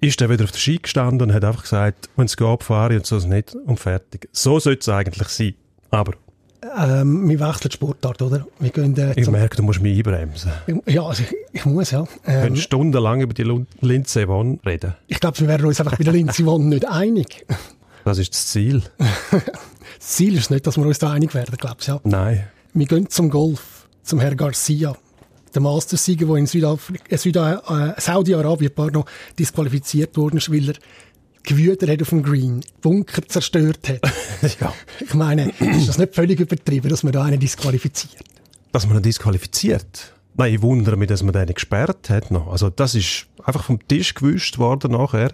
ist 0.00 0.20
er 0.20 0.28
wieder 0.28 0.44
auf 0.44 0.52
der 0.52 0.58
Ski 0.58 0.78
gestanden 0.78 1.28
und 1.28 1.34
hat 1.34 1.44
einfach 1.44 1.62
gesagt, 1.62 2.10
wenn 2.16 2.26
es 2.26 2.36
geht, 2.36 2.62
fahre 2.62 2.94
ich 2.94 2.98
und 2.98 3.06
so 3.06 3.16
nicht 3.26 3.54
und 3.54 3.80
fertig. 3.80 4.28
So 4.32 4.58
sollte 4.58 4.80
es 4.80 4.88
eigentlich 4.88 5.28
sein. 5.28 5.54
Aber 5.90 6.12
Ähm, 6.76 7.28
wir 7.28 7.38
wechseln 7.40 7.68
die 7.70 7.74
Sportart, 7.74 8.22
oder? 8.22 8.46
Wir 8.58 8.70
gehen 8.70 8.96
äh, 8.96 9.12
ich 9.18 9.28
merke, 9.30 9.56
du 9.56 9.62
musst 9.62 9.80
mich 9.80 9.96
einbremsen. 9.98 10.50
Ja, 10.86 11.02
also 11.04 11.22
ich, 11.22 11.34
ich 11.52 11.64
muss, 11.64 11.90
ja. 11.90 12.06
Wir 12.24 12.34
Ähm, 12.34 12.42
können 12.42 12.56
stundenlang 12.56 13.20
über 13.20 13.34
die 13.34 13.44
Lindsay 13.80 14.26
Vonn 14.26 14.60
reden. 14.64 14.94
ich 15.06 15.20
glaube, 15.20 15.38
wir 15.40 15.48
werden 15.48 15.66
uns 15.66 15.80
einfach 15.80 15.96
bei 15.98 16.04
der 16.04 16.12
Lindsay 16.12 16.44
Vonn 16.44 16.68
nicht 16.68 16.86
einig. 16.88 17.44
Das 18.04 18.18
ist 18.18 18.32
das 18.34 18.46
Ziel. 18.46 18.84
Das 19.28 19.40
Ziel 19.98 20.36
ist 20.36 20.52
nicht, 20.52 20.64
dass 20.64 20.76
wir 20.76 20.86
uns 20.86 21.00
da 21.00 21.10
einig 21.10 21.34
werden, 21.34 21.56
glaube 21.56 21.78
ich, 21.80 21.88
ja. 21.88 21.98
Nein. 22.04 22.44
Wir 22.72 22.86
gehen 22.86 23.10
zum 23.10 23.30
Golf, 23.30 23.88
zum 24.04 24.20
Herr 24.20 24.36
Garcia. 24.36 24.94
Der 25.52 25.60
Mastersieger, 25.62 26.26
der 26.26 26.36
in 26.36 26.46
Südafrika, 26.46 27.54
äh, 27.68 27.88
äh, 27.88 27.94
Saudi-Arabien 28.00 28.70
disqualifiziert 29.36 30.16
worden 30.16 30.36
ist, 30.36 30.52
weil 30.52 30.68
er 30.68 30.74
gewütet 31.46 31.88
hat 31.88 32.02
auf 32.02 32.10
dem 32.10 32.22
Green, 32.22 32.60
Bunker 32.82 33.22
zerstört 33.26 33.88
hat. 33.88 34.00
Ja. 34.60 34.72
Ich 35.00 35.14
meine, 35.14 35.50
ist 35.58 35.88
das 35.88 35.98
nicht 35.98 36.14
völlig 36.14 36.38
übertrieben, 36.38 36.90
dass 36.90 37.02
man 37.02 37.12
da 37.12 37.24
einen 37.24 37.40
disqualifiziert? 37.40 38.22
Dass 38.72 38.86
man 38.86 38.98
ihn 38.98 39.02
disqualifiziert. 39.02 40.12
Nein, 40.38 40.54
ich 40.54 40.62
wundere 40.62 40.98
mich, 40.98 41.08
dass 41.08 41.22
man 41.22 41.32
den 41.32 41.46
gesperrt 41.46 42.10
hat 42.10 42.30
noch. 42.30 42.48
Also 42.48 42.68
das 42.68 42.94
ist 42.94 43.26
einfach 43.42 43.64
vom 43.64 43.78
Tisch 43.88 44.12
gewischt 44.12 44.58
worden 44.58 44.92
nachher. 44.92 45.32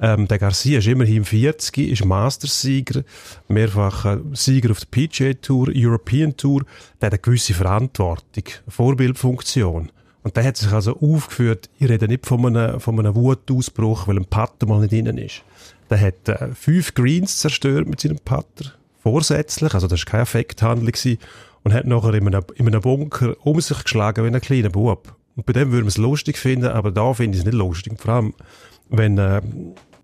Ähm, 0.00 0.28
der 0.28 0.38
Garcia 0.38 0.78
ist 0.78 0.86
immerhin 0.86 1.24
40, 1.24 1.78
ist 1.90 2.04
Masters-Sieger, 2.04 3.02
mehrfacher 3.48 4.20
Sieger 4.34 4.70
auf 4.70 4.80
der 4.80 4.86
PGA 4.86 5.32
Tour, 5.34 5.70
European 5.74 6.36
Tour. 6.36 6.64
Der 7.00 7.06
hat 7.06 7.14
eine 7.14 7.18
gewisse 7.18 7.54
Verantwortung, 7.54 8.44
Vorbildfunktion. 8.68 9.90
Und 10.26 10.36
der 10.36 10.42
hat 10.42 10.56
sich 10.56 10.72
also 10.72 10.98
aufgeführt, 10.98 11.70
ich 11.78 11.88
rede 11.88 12.08
nicht 12.08 12.26
von 12.26 12.44
einem, 12.44 12.80
von 12.80 12.98
einem 12.98 13.14
Wutausbruch, 13.14 14.08
weil 14.08 14.16
ein 14.16 14.24
Putter 14.24 14.66
mal 14.66 14.80
nicht 14.80 14.92
innen 14.92 15.18
ist. 15.18 15.44
Der 15.88 16.00
hat 16.00 16.28
äh, 16.28 16.48
fünf 16.52 16.94
Greens 16.94 17.38
zerstört 17.38 17.86
mit 17.86 18.00
seinem 18.00 18.18
Putter, 18.18 18.72
vorsätzlich, 19.04 19.72
also 19.72 19.86
das 19.86 20.00
war 20.00 20.10
keine 20.10 20.22
Affekthandlung 20.22 20.90
gewesen, 20.90 21.18
und 21.62 21.72
hat 21.72 21.86
nachher 21.86 22.14
in 22.14 22.26
einem, 22.26 22.42
in 22.56 22.66
einem 22.66 22.80
Bunker 22.80 23.36
um 23.46 23.60
sich 23.60 23.80
geschlagen 23.84 24.24
wie 24.24 24.34
ein 24.34 24.40
kleiner 24.40 24.70
Bub. 24.70 25.14
Und 25.36 25.46
bei 25.46 25.52
dem 25.52 25.70
würde 25.70 25.84
man 25.84 25.90
es 25.90 25.96
lustig 25.96 26.38
finden, 26.38 26.70
aber 26.70 26.90
da 26.90 27.14
finde 27.14 27.36
ich 27.36 27.42
es 27.42 27.46
nicht 27.46 27.56
lustig. 27.56 27.92
Vor 27.96 28.12
allem, 28.12 28.34
wenn 28.88 29.18
äh, 29.18 29.42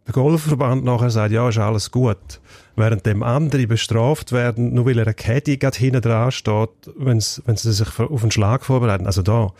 der 0.07 0.13
Golfverband 0.13 0.85
nachher 0.85 1.11
sagt, 1.11 1.33
ja, 1.33 1.49
ist 1.49 1.59
alles 1.59 1.91
gut, 1.91 2.41
während 2.77 3.07
dem 3.07 3.23
andere 3.23 3.67
bestraft 3.67 4.33
werden, 4.33 4.75
nur 4.75 4.87
weil 4.87 4.99
er 4.99 5.07
ein 5.07 5.17
Caddy 5.17 5.57
gerade 5.57 5.79
hinten 5.79 6.01
dran 6.01 6.31
steht, 6.31 6.71
wenn 6.97 7.21
sie 7.21 7.73
sich 7.73 7.99
auf 7.99 8.23
einen 8.23 8.31
Schlag 8.31 8.65
vorbereiten. 8.65 9.07
Also 9.07 9.23
da 9.23 9.53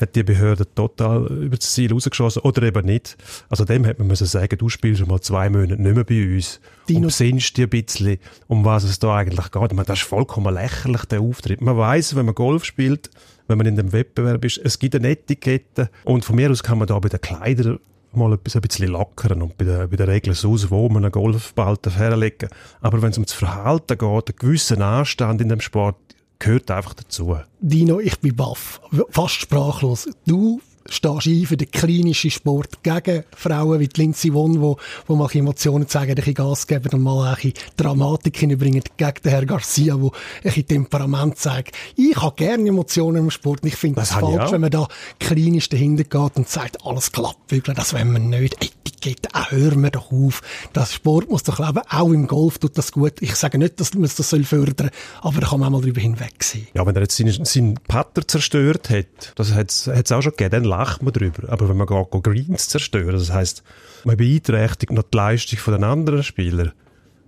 hat 0.00 0.14
die 0.14 0.22
Behörde 0.22 0.72
total 0.74 1.26
über 1.26 1.56
das 1.56 1.72
Ziel 1.72 1.92
rausgeschossen 1.92 2.42
oder 2.42 2.62
eben 2.62 2.86
nicht. 2.86 3.16
Also 3.48 3.64
dem 3.64 3.84
hätte 3.84 4.00
man 4.00 4.08
müssen 4.08 4.26
sagen, 4.26 4.58
du 4.58 4.68
spielst 4.68 5.00
schon 5.00 5.08
mal 5.08 5.20
zwei 5.20 5.48
Monate 5.50 5.80
nicht 5.80 5.94
mehr 5.94 6.04
bei 6.04 6.34
uns 6.34 6.60
Dino- 6.88 7.00
und 7.00 7.06
besinnst 7.06 7.56
dir 7.56 7.66
ein 7.66 7.70
bisschen, 7.70 8.18
um 8.46 8.64
was 8.64 8.84
es 8.84 8.98
da 8.98 9.16
eigentlich 9.16 9.50
geht. 9.50 9.72
Meine, 9.72 9.84
das 9.84 10.00
ist 10.00 10.06
vollkommen 10.06 10.52
lächerlich, 10.52 11.04
der 11.06 11.20
Auftritt. 11.20 11.60
Man 11.60 11.76
weiß, 11.76 12.16
wenn 12.16 12.26
man 12.26 12.34
Golf 12.34 12.64
spielt, 12.64 13.10
wenn 13.46 13.58
man 13.58 13.66
in 13.66 13.76
dem 13.76 13.92
Wettbewerb 13.92 14.44
ist, 14.44 14.58
es 14.58 14.78
gibt 14.78 14.94
eine 14.94 15.08
Etikette 15.08 15.90
und 16.04 16.24
von 16.24 16.36
mir 16.36 16.50
aus 16.50 16.62
kann 16.62 16.78
man 16.78 16.86
da 16.86 16.98
bei 16.98 17.08
den 17.08 17.20
Kleidern 17.20 17.78
mal 18.12 18.32
etwas 18.32 18.56
ein 18.56 18.62
bisschen 18.62 18.88
lockern 18.88 19.42
und 19.42 19.56
bei 19.58 19.64
den, 19.64 19.88
bei 19.88 19.96
den 19.96 20.08
Regeln 20.08 20.36
aus, 20.36 20.70
wo 20.70 20.88
man 20.88 21.04
einen 21.04 21.12
Golfball 21.12 21.76
herlegen 21.88 22.48
Aber 22.80 23.02
wenn 23.02 23.10
es 23.10 23.18
um 23.18 23.24
das 23.24 23.34
Verhalten 23.34 23.98
geht, 23.98 24.02
einen 24.02 24.38
gewissen 24.38 24.82
Anstand 24.82 25.40
in 25.40 25.48
dem 25.48 25.60
Sport, 25.60 25.96
gehört 26.38 26.70
einfach 26.70 26.94
dazu. 26.94 27.36
Dino, 27.60 28.00
ich 28.00 28.18
bin 28.20 28.36
baff, 28.36 28.80
fast 29.10 29.34
sprachlos. 29.34 30.08
Du 30.26 30.60
stehst 30.88 31.26
ein 31.26 31.46
für 31.46 31.56
den 31.56 31.70
klinischen 31.70 32.30
Sport 32.30 32.82
gegen 32.82 33.24
Frauen 33.36 33.80
wie 33.80 33.88
die 33.88 34.00
Lindsay 34.00 34.32
Vonn, 34.32 34.60
wo, 34.60 34.76
wo 35.06 35.16
mal 35.16 35.28
Emotionen 35.32 35.88
zeigen, 35.88 36.12
ein 36.12 36.16
bisschen 36.16 36.34
Gas 36.34 36.66
geben 36.66 36.90
und 36.92 37.02
mal 37.02 37.28
ein 37.28 37.34
bisschen 37.34 37.54
Dramatik 37.76 38.36
hineinbringen 38.38 38.82
gegen 38.96 39.22
den 39.22 39.30
Herrn 39.30 39.46
Garcia, 39.46 40.00
wo 40.00 40.08
ein 40.08 40.42
bisschen 40.42 40.66
Temperament 40.66 41.38
zeigt. 41.38 41.76
Ich 41.96 42.16
habe 42.16 42.34
gerne 42.36 42.68
Emotionen 42.68 43.24
im 43.24 43.30
Sport 43.30 43.60
ich 43.68 43.76
finde 43.76 44.00
ich 44.00 44.08
falsch, 44.08 44.52
wenn 44.52 44.60
man 44.62 44.70
da 44.70 44.88
klinisch 45.20 45.68
dahinter 45.68 46.04
geht 46.04 46.36
und 46.36 46.48
sagt, 46.48 46.84
alles 46.84 47.12
klappt 47.12 47.52
wirklich, 47.52 47.76
das 47.76 47.92
wollen 47.92 48.12
wir 48.12 48.18
nicht. 48.18 48.56
Etikette, 48.64 49.28
auch 49.34 49.50
hören 49.50 49.82
wir 49.82 49.90
doch 49.90 50.10
auf. 50.10 50.40
Das 50.72 50.94
Sport 50.94 51.28
muss 51.28 51.42
doch 51.42 51.58
leben, 51.58 51.82
auch 51.88 52.10
im 52.10 52.26
Golf 52.26 52.58
tut 52.58 52.76
das 52.78 52.92
gut. 52.92 53.20
Ich 53.20 53.34
sage 53.34 53.58
nicht, 53.58 53.78
dass 53.78 53.94
man 53.94 54.04
das 54.04 54.16
soll 54.16 54.44
fördern, 54.44 54.90
aber 55.20 55.40
da 55.40 55.48
kann 55.48 55.60
man 55.60 55.68
auch 55.68 55.78
mal 55.78 55.82
drüber 55.82 56.00
hinwegsehen. 56.00 56.66
Ja, 56.74 56.86
wenn 56.86 56.94
er 56.94 57.02
jetzt 57.02 57.16
seinen, 57.16 57.44
seinen 57.44 57.74
Putter 57.74 58.26
zerstört 58.26 58.90
hat, 58.90 59.32
das 59.36 59.52
hat 59.52 59.70
es 59.70 60.12
auch 60.12 60.22
schon 60.22 60.32
gegeben, 60.36 60.64
lacht 60.78 61.02
man 61.02 61.12
drüber. 61.12 61.48
Aber 61.48 61.68
wenn 61.68 61.76
man 61.76 61.86
geht, 61.86 62.22
Greens 62.22 62.68
zerstören, 62.68 63.12
das 63.12 63.32
heisst, 63.32 63.62
man 64.04 64.16
beeinträchtigt 64.16 64.92
noch 64.92 65.04
die 65.04 65.16
Leistung 65.16 65.58
von 65.58 65.74
den 65.74 65.84
anderen 65.84 66.22
Spielern, 66.22 66.72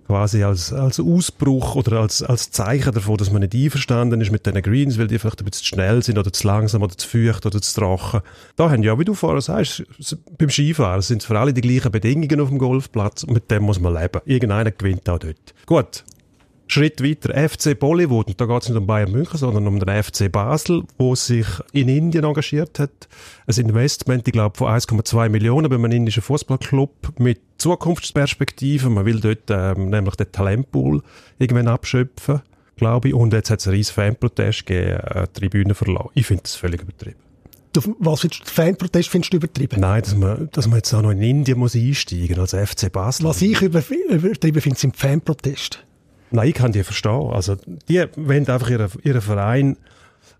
quasi 0.07 0.43
als, 0.43 0.73
als 0.73 0.99
Ausbruch 0.99 1.75
oder 1.75 2.01
als, 2.01 2.21
als 2.21 2.51
Zeichen 2.51 2.93
davon, 2.93 3.17
dass 3.17 3.31
man 3.31 3.41
nicht 3.41 3.55
einverstanden 3.55 4.19
ist 4.21 4.31
mit 4.31 4.45
diesen 4.45 4.61
Greens, 4.61 4.97
weil 4.97 5.07
die 5.07 5.19
vielleicht 5.19 5.41
ein 5.41 5.45
bisschen 5.45 5.63
zu 5.63 5.69
schnell 5.69 6.03
sind 6.03 6.17
oder 6.17 6.33
zu 6.33 6.47
langsam 6.47 6.81
oder 6.81 6.97
zu 6.97 7.07
feucht 7.07 7.45
oder 7.45 7.61
zu 7.61 7.79
trocken. 7.79 8.21
Da 8.55 8.69
haben 8.69 8.83
ja, 8.83 8.97
wie 8.99 9.05
du 9.05 9.13
vorher 9.13 9.41
sagst, 9.41 9.83
beim 10.37 10.49
Skifahren 10.49 11.01
sind 11.01 11.23
für 11.23 11.39
alle 11.39 11.53
die 11.53 11.61
gleichen 11.61 11.91
Bedingungen 11.91 12.41
auf 12.41 12.49
dem 12.49 12.57
Golfplatz 12.57 13.23
und 13.23 13.33
mit 13.33 13.49
dem 13.51 13.63
muss 13.63 13.79
man 13.79 13.93
leben. 13.93 14.21
Irgendeiner 14.25 14.71
gewinnt 14.71 15.07
auch 15.09 15.19
dort. 15.19 15.53
Gut, 15.65 16.03
Schritt 16.73 17.03
weiter, 17.03 17.49
FC 17.49 17.77
Bollywood, 17.77 18.27
und 18.27 18.39
da 18.39 18.45
geht 18.45 18.61
es 18.61 18.69
nicht 18.69 18.77
um 18.77 18.87
Bayern 18.87 19.11
München, 19.11 19.37
sondern 19.37 19.67
um 19.67 19.77
den 19.77 20.03
FC 20.03 20.31
Basel, 20.31 20.83
wo 20.97 21.15
sich 21.15 21.45
in 21.73 21.89
Indien 21.89 22.23
engagiert 22.23 22.79
hat. 22.79 23.09
Ein 23.45 23.65
Investment, 23.65 24.25
ich 24.25 24.31
glaube, 24.31 24.57
von 24.57 24.71
1,2 24.71 25.27
Millionen 25.27 25.69
bei 25.69 25.75
einem 25.75 25.91
indischen 25.91 26.23
Fußballclub 26.23 27.19
mit 27.19 27.41
Zukunftsperspektiven. 27.57 28.93
Man 28.93 29.05
will 29.05 29.19
dort 29.19 29.49
ähm, 29.49 29.89
nämlich 29.89 30.15
den 30.15 30.31
Talentpool 30.31 31.03
irgendwann 31.39 31.67
abschöpfen, 31.67 32.41
glaube 32.77 33.09
ich. 33.09 33.13
Und 33.13 33.33
jetzt 33.33 33.49
hat 33.49 33.59
es 33.59 33.67
einen 33.67 33.75
riesen 33.75 33.93
Fanprotest 33.93 34.65
gegeben, 34.65 34.99
äh, 34.99 35.27
die 35.27 35.39
Tribüne 35.39 35.75
verlassen. 35.75 36.09
Ich 36.13 36.25
finde 36.25 36.43
das 36.43 36.55
völlig 36.55 36.81
übertrieben. 36.81 37.19
Was 37.99 38.21
findest 38.21 38.43
du, 38.43 38.49
Fanprotest 38.49 39.09
findest 39.09 39.33
du 39.33 39.37
übertrieben? 39.37 39.79
Nein, 39.81 40.03
dass 40.03 40.15
man, 40.15 40.49
dass 40.53 40.67
man 40.67 40.77
jetzt 40.77 40.93
auch 40.93 41.01
noch 41.01 41.11
in 41.11 41.21
Indien 41.21 41.59
muss 41.59 41.75
einsteigen 41.75 42.39
als 42.39 42.53
FC 42.53 42.89
Basel. 42.89 43.25
Was 43.25 43.41
ich 43.41 43.61
über, 43.61 43.83
übertrieben 44.09 44.61
finde, 44.61 44.79
sind 44.79 44.95
Fanproteste. 44.95 45.79
Nein, 46.31 46.47
ich 46.47 46.53
kann 46.53 46.71
die 46.71 46.83
verstehen. 46.83 47.29
Also, 47.31 47.55
die 47.87 48.05
wollen 48.15 48.47
einfach 48.47 48.69
ihren, 48.69 48.89
ihren 49.03 49.21
Verein 49.21 49.77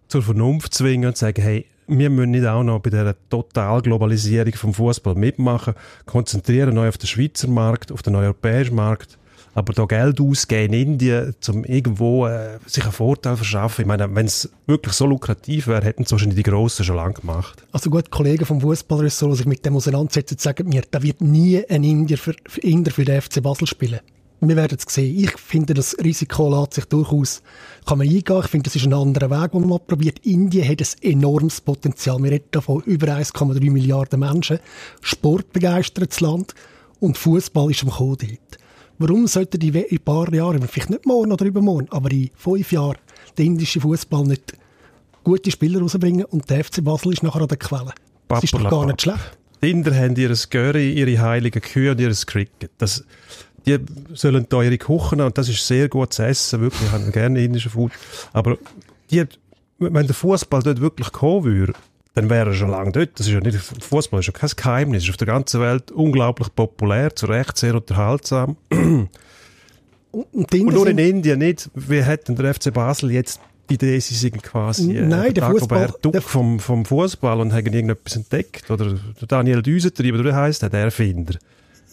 zur 0.08 0.24
Vernunft 0.24 0.74
zwingen 0.74 1.10
und 1.10 1.18
sagen, 1.18 1.42
hey, 1.42 1.66
wir 1.88 2.10
müssen 2.10 2.32
nicht 2.32 2.46
auch 2.46 2.64
noch 2.64 2.80
bei 2.80 2.90
dieser 2.90 3.16
Totalglobalisierung 3.30 4.54
vom 4.54 4.74
Fußball 4.74 5.16
mitmachen, 5.16 5.74
konzentrieren 6.06 6.76
neu 6.76 6.88
auf 6.88 6.98
den 6.98 7.08
Schweizer 7.08 7.50
Markt, 7.50 7.92
auf 7.92 8.02
den 8.02 8.16
europäischen 8.16 8.76
Markt, 8.76 9.18
aber 9.54 9.74
da 9.74 9.86
Geld 9.86 10.22
ausgeben 10.22 10.74
in 10.74 10.94
Indien, 10.94 11.36
um 11.50 11.66
irgendwo 11.66 12.28
äh, 12.28 12.60
sich 12.66 12.84
einen 12.84 12.94
Vorteil 12.94 13.36
verschaffen. 13.36 13.82
Ich 13.82 13.88
meine, 13.88 14.14
wenn 14.16 14.26
es 14.26 14.50
wirklich 14.68 14.94
so 14.94 15.06
lukrativ 15.06 15.68
wäre, 15.68 15.84
hätten 15.84 16.04
es 16.04 16.12
wahrscheinlich 16.12 16.38
die 16.38 16.50
Grossen 16.50 16.86
schon 16.86 16.96
lange 16.96 17.16
gemacht. 17.16 17.64
Also 17.74 17.90
gut, 17.90 18.10
Kollegen 18.10 18.46
vom 18.46 18.62
Fußballressort, 18.62 19.34
die 19.34 19.38
sich 19.38 19.46
mit 19.46 19.66
dem 19.66 19.76
auseinandersetzen, 19.76 20.38
sagen 20.38 20.70
mir, 20.70 20.84
da 20.90 21.04
wird 21.04 21.20
nie 21.20 21.66
ein 21.68 21.84
Indier 21.84 22.18
für, 22.18 22.36
für, 22.48 22.62
Inder 22.62 22.92
für 22.92 23.04
den 23.04 23.22
FC 23.22 23.44
Basel 23.44 23.68
spielen. 23.68 24.00
Wir 24.44 24.56
werden 24.56 24.78
es 24.78 24.92
sehen. 24.92 25.24
Ich 25.24 25.38
finde, 25.38 25.76
das 25.76 25.96
Risiko 26.04 26.50
lässt 26.50 26.74
sich 26.74 26.86
durchaus, 26.86 27.44
kann 27.86 28.00
man 28.00 28.08
eingehen. 28.08 28.42
Ich 28.44 28.48
finde, 28.48 28.64
das 28.64 28.76
ist 28.76 28.86
ein 28.86 28.94
anderer 28.94 29.30
Weg, 29.30 29.52
den 29.52 29.62
man 29.62 29.70
mal 29.70 29.80
probiert. 29.80 30.18
Indien 30.26 30.68
hat 30.68 30.82
ein 30.82 31.12
enormes 31.12 31.62
Potenzial. 31.62 32.22
Wir 32.24 32.32
reden 32.32 32.48
da 32.50 32.60
von 32.60 32.82
über 32.84 33.08
1,3 33.08 33.70
Milliarden 33.70 34.20
Menschen. 34.20 34.58
Sportbegeistertes 35.02 36.22
Land. 36.22 36.56
Und 37.00 37.20
Fußball 37.20 37.70
ist 37.70 37.84
am 37.84 37.92
Kommen 37.92 38.18
dort. 38.20 38.58
Warum 38.98 39.28
sollte 39.28 39.60
die 39.60 39.70
in 39.70 39.86
ein 39.90 40.00
paar 40.04 40.32
Jahren, 40.34 40.68
vielleicht 40.68 40.90
nicht 40.90 41.06
morgen 41.06 41.32
oder 41.32 41.46
übermorgen, 41.46 41.88
aber 41.92 42.12
in 42.12 42.32
fünf 42.36 42.72
Jahren, 42.72 42.98
der 43.38 43.46
indische 43.46 43.82
Fußball 43.82 44.24
nicht 44.24 44.54
gute 45.24 45.52
Spieler 45.52 45.82
rausbringen 45.82 46.26
und 46.26 46.50
der 46.50 46.64
FC 46.64 46.84
Basel 46.84 47.14
ist 47.14 47.24
nachher 47.24 47.42
an 47.42 47.48
der 47.48 47.58
Quelle. 47.58 47.94
Das 48.28 48.44
ist 48.44 48.54
doch 48.54 48.70
gar 48.70 48.86
nicht 48.86 49.02
schlecht. 49.02 49.38
Die 49.64 49.70
Inder 49.70 49.96
haben 49.96 50.16
ihr 50.16 50.36
Göri, 50.50 50.94
ihre 50.94 51.20
heiligen 51.20 51.62
Kühe 51.62 51.92
und 51.92 52.00
ihr 52.00 52.12
Cricket. 52.12 52.72
Das, 52.80 53.04
die 53.66 53.78
sollen 54.14 54.48
Kuchen 54.80 55.20
haben 55.20 55.28
und 55.28 55.38
das 55.38 55.50
ist 55.50 55.66
sehr 55.66 55.88
gut 55.90 56.14
zu 56.14 56.24
essen, 56.24 56.62
wirklich. 56.62 56.82
Ich 56.88 56.92
habe 56.92 57.12
gerne 57.12 57.44
indischen 57.44 57.72
Food. 57.72 57.92
Aber 58.34 58.58
die, 59.10 59.26
wenn 59.80 60.08
der 60.08 60.16
Fußball 60.16 60.64
dort 60.64 60.82
wirklich 60.82 61.12
kommen 61.12 61.44
würde, 61.46 61.74
dann 62.14 62.30
wäre 62.30 62.50
er 62.50 62.54
schon 62.54 62.72
lange 62.72 62.92
dort. 62.92 63.12
Das 63.20 63.28
ist 63.28 63.34
ja 63.34 63.40
nicht, 63.40 63.56
Fußball 63.58 64.20
ist 64.20 64.26
ja 64.28 64.34
kein 64.34 64.50
Geheimnis. 64.56 65.04
ist 65.04 65.10
auf 65.12 65.18
der 65.18 65.28
ganzen 65.28 65.62
Welt 65.62 65.92
unglaublich 65.92 66.54
populär, 66.54 67.16
zu 67.16 67.26
Recht 67.28 67.58
sehr 67.58 67.76
unterhaltsam. 67.76 68.58
Und, 68.70 69.10
Und 70.12 70.52
nur 70.74 70.88
in 70.88 70.98
Indien 70.98 71.40
nicht. 71.40 71.70
Wie 71.74 72.04
hat 72.04 72.28
denn 72.28 72.36
der 72.36 72.54
FC 72.54 72.74
Basel 72.74 73.12
jetzt 73.12 73.40
die 73.70 73.76
Idee, 73.76 73.98
sie 74.00 74.16
sind 74.16 74.44
quasi 74.44 74.98
äh, 74.98 75.06
Nein, 75.06 75.34
der 75.34 75.46
Fußball- 75.50 76.12
der- 76.12 76.22
vom, 76.22 76.60
vom 76.60 76.84
Fußball 76.84 77.40
und 77.40 77.54
haben 77.54 77.66
irgendetwas 77.68 78.18
entdeckt. 78.18 78.70
Oder 78.70 78.94
der 79.22 79.28
Daniel 79.28 79.62
Düsentrieb, 79.62 80.14
oder 80.16 80.26
wie 80.26 80.34
heisst 80.34 80.62
der, 80.64 80.70
der 80.70 80.82
Erfinder? 80.82 81.36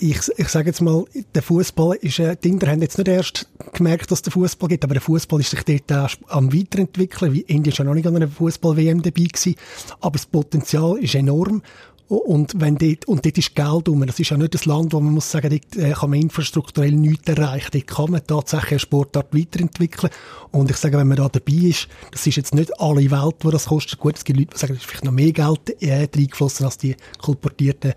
Ich, 0.00 0.18
ich 0.36 0.48
sage 0.48 0.68
jetzt 0.68 0.80
mal, 0.80 1.04
der 1.34 1.42
Fußball 1.42 1.96
ist, 1.96 2.18
äh, 2.18 2.36
die 2.36 2.48
Inder 2.48 2.70
haben 2.70 2.82
jetzt 2.82 2.98
nicht 2.98 3.08
erst 3.08 3.48
gemerkt, 3.72 4.10
dass 4.10 4.22
der 4.22 4.32
Fußball 4.32 4.68
gibt, 4.68 4.84
aber 4.84 4.94
der 4.94 5.02
Fußball 5.02 5.40
ist 5.40 5.50
sich 5.50 5.62
dort 5.62 5.92
auch 5.92 6.16
am 6.28 6.52
weiterentwickeln. 6.52 7.32
Wie 7.32 7.40
Indien 7.42 7.74
ja 7.76 7.84
noch 7.84 7.94
nicht 7.94 8.06
an 8.06 8.16
einer 8.16 8.28
Fußball-WM 8.28 9.02
dabei 9.02 9.24
gewesen, 9.24 9.56
aber 10.00 10.12
das 10.12 10.26
Potenzial 10.26 10.98
ist 10.98 11.14
enorm. 11.14 11.62
Und 12.08 12.58
wenn 12.58 12.76
dort, 12.76 13.04
und 13.06 13.26
dort 13.26 13.36
ist 13.36 13.54
Geld 13.54 13.86
um. 13.86 14.06
Das 14.06 14.18
ist 14.18 14.30
ja 14.30 14.38
nicht 14.38 14.54
das 14.54 14.64
Land, 14.64 14.94
wo 14.94 15.00
man 15.00 15.12
muss 15.12 15.30
sagen, 15.30 15.50
dort 15.50 15.76
äh, 15.76 15.92
kann 15.92 16.08
man 16.08 16.20
infrastrukturell 16.20 16.92
nichts 16.92 17.28
erreichen. 17.28 17.68
Dort 17.72 17.86
kann 17.86 18.10
man 18.10 18.26
tatsächlich 18.26 18.70
eine 18.72 18.78
Sportart 18.78 19.34
weiterentwickeln. 19.34 20.10
Und 20.50 20.70
ich 20.70 20.78
sage, 20.78 20.96
wenn 20.96 21.08
man 21.08 21.18
da 21.18 21.28
dabei 21.28 21.52
ist, 21.52 21.86
das 22.10 22.26
ist 22.26 22.36
jetzt 22.36 22.54
nicht 22.54 22.80
alle 22.80 23.10
Welt, 23.10 23.36
wo 23.40 23.50
das 23.50 23.66
kostet. 23.66 23.98
Gut, 23.98 24.16
es 24.16 24.24
gibt 24.24 24.38
Leute, 24.38 24.54
die 24.54 24.58
sagen, 24.58 24.72
es 24.72 24.80
ist 24.80 24.86
vielleicht 24.86 25.04
noch 25.04 25.12
mehr 25.12 25.32
Geld 25.32 25.82
äh, 25.82 26.08
reingeflossen 26.16 26.64
als 26.64 26.78
die 26.78 26.96
kolportierten 27.18 27.92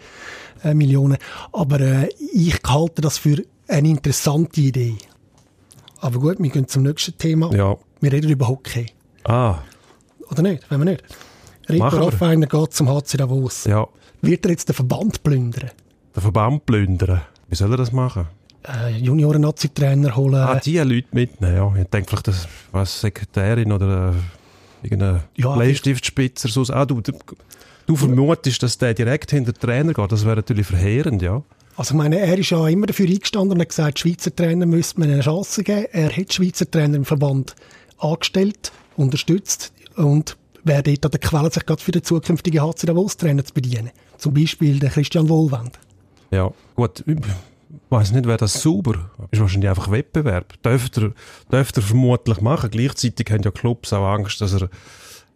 äh, 0.66 0.74
Millionen. 0.74 1.18
Aber 1.54 1.80
äh, 1.80 2.10
ich 2.34 2.60
halte 2.68 3.02
das 3.02 3.18
für 3.18 3.42
eine 3.70 3.88
interessante 3.88 4.60
Idee. 4.60 4.96
Aber 6.02 6.20
gut, 6.20 6.36
wir 6.38 6.50
gehen 6.50 6.68
zum 6.68 6.84
nächsten 6.84 7.18
Thema. 7.18 7.56
Ja. 7.56 7.78
Wir 8.02 8.12
reden 8.12 8.30
über 8.30 8.50
Hockey. 8.50 8.88
Ah, 9.24 9.60
Oder 10.30 10.42
nicht? 10.42 10.70
Wenn 10.70 10.80
wir 10.80 10.92
nicht. 10.92 11.04
Rico 11.70 11.92
wir. 11.92 12.08
Raffiner 12.08 12.48
geht 12.48 12.74
zum 12.74 12.90
HC 12.90 13.18
Davos. 13.18 13.64
ja. 13.64 13.88
Wird 14.22 14.46
er 14.46 14.52
jetzt 14.52 14.70
den 14.70 14.76
Verband 14.76 15.24
plündern? 15.24 15.72
Den 16.16 16.22
Verband 16.22 16.66
plündern. 16.66 17.22
Wie 17.50 17.56
soll 17.56 17.72
er 17.72 17.78
das 17.78 17.92
machen? 17.92 18.28
Äh, 18.64 18.98
Junioren-Nazi-Trainer 18.98 20.16
holen? 20.16 20.36
Ah, 20.36 20.60
die 20.60 20.78
Leute 20.78 21.08
mitnehmen, 21.12 21.56
ja. 21.56 21.82
Ich 21.82 21.88
denke 21.88 22.10
vielleicht, 22.10 22.28
das 22.28 22.48
was 22.72 23.02
Sekretärin 23.02 23.72
oder 23.72 24.14
äh, 24.14 24.86
irgendeine 24.86 25.24
Ja, 25.36 25.56
Bleistiftspitzer. 25.56 26.48
So. 26.48 26.62
Ah, 26.74 26.86
du, 26.86 27.02
du, 27.02 27.14
du 27.88 27.96
vermutest, 27.96 28.62
dass 28.62 28.78
der 28.78 28.94
direkt 28.94 29.32
hinter 29.32 29.54
den 29.54 29.60
Trainer 29.60 29.94
geht. 29.94 30.12
Das 30.12 30.26
wäre 30.26 30.36
natürlich 30.36 30.68
verheerend, 30.68 31.22
ja. 31.22 31.42
Also 31.76 31.94
ich 31.94 31.98
meine, 31.98 32.20
er 32.20 32.38
ist 32.38 32.50
ja 32.52 32.68
immer 32.68 32.86
dafür 32.86 33.08
eingestanden 33.08 33.54
und 33.54 33.62
hat 33.62 33.70
gesagt, 33.70 34.00
Schweizer 34.00 34.36
Trainer 34.36 34.66
müsste 34.66 35.00
man 35.00 35.10
eine 35.10 35.22
Chance 35.22 35.64
geben. 35.64 35.88
Er 35.92 36.16
hat 36.16 36.34
Schweizer 36.34 36.70
Trainer 36.70 36.98
im 36.98 37.06
Verband 37.06 37.56
angestellt, 37.98 38.72
unterstützt 38.98 39.74
und 39.96 40.38
wäre 40.64 40.84
dort 40.84 41.06
an 41.06 41.12
der 41.12 41.20
Quelle, 41.20 41.52
sich 41.52 41.66
gerade 41.66 41.82
für 41.82 41.92
den 41.92 42.04
zukünftigen 42.04 42.62
HC 42.62 42.86
Davos-Trainer 42.86 43.44
zu 43.44 43.54
bedienen. 43.54 43.90
Zum 44.22 44.36
Beispiel 44.36 44.78
den 44.78 44.92
Christian 44.92 45.28
Wohlwend. 45.30 45.80
Ja, 46.30 46.52
gut. 46.76 47.04
Ich 47.08 47.16
weiß 47.90 48.12
nicht, 48.12 48.28
wäre 48.28 48.38
das 48.38 48.62
sauber? 48.62 49.10
Ist 49.32 49.42
wahrscheinlich 49.42 49.68
einfach 49.68 49.90
Wettbewerb. 49.90 50.62
Dürfte 50.62 51.02
er, 51.02 51.52
dürfte 51.52 51.82
er 51.82 51.84
vermutlich 51.84 52.40
machen. 52.40 52.70
Gleichzeitig 52.70 53.32
haben 53.32 53.42
ja 53.42 53.50
Clubs 53.50 53.92
auch 53.94 54.06
Angst, 54.06 54.40
dass 54.40 54.54
er 54.54 54.70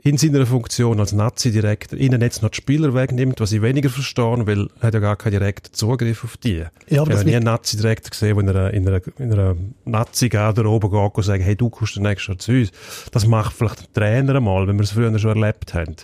in 0.03 0.19
seiner 0.19 0.45
Funktion 0.45 0.99
als 0.99 1.13
Nazi-Direktor 1.13 1.97
ihnen 1.97 2.21
jetzt 2.21 2.43
noch 2.43 2.51
die 2.51 2.57
Spieler 2.57 2.93
wegnimmt, 2.93 3.39
was 3.39 3.53
ich 3.53 3.63
weniger 3.63 3.89
verstehe, 3.89 4.45
weil 4.45 4.67
er 4.79 4.87
hat 4.87 4.93
ja 4.93 4.99
gar 4.99 5.15
keinen 5.15 5.31
direkten 5.31 5.73
Zugriff 5.73 6.23
auf 6.23 6.37
die. 6.37 6.63
Ja, 6.87 7.01
aber 7.01 7.09
ich 7.09 7.17
habe 7.17 7.27
nie 7.27 7.35
einen 7.35 7.45
Nazi-Direktor 7.45 8.11
gesehen, 8.11 8.45
der 8.45 8.45
in 8.45 8.55
einer, 8.55 8.71
in 8.71 8.87
einer, 8.87 9.01
in 9.17 9.33
einer 9.33 9.55
Nazi-Garde 9.85 10.69
oben 10.69 10.91
geht 10.91 11.17
und 11.17 11.23
sagt, 11.23 11.43
hey, 11.43 11.55
du 11.55 11.71
kommst 11.71 11.97
nächstes 11.97 12.27
Jahr 12.27 12.37
zu 12.37 12.51
uns. 12.51 12.71
Das 13.11 13.25
macht 13.25 13.53
vielleicht 13.53 13.79
ein 13.79 13.93
Trainer 13.95 14.35
einmal, 14.35 14.67
wenn 14.67 14.77
wir 14.77 14.83
es 14.83 14.91
früher 14.91 15.17
schon 15.17 15.41
erlebt 15.41 15.73
haben. 15.73 15.95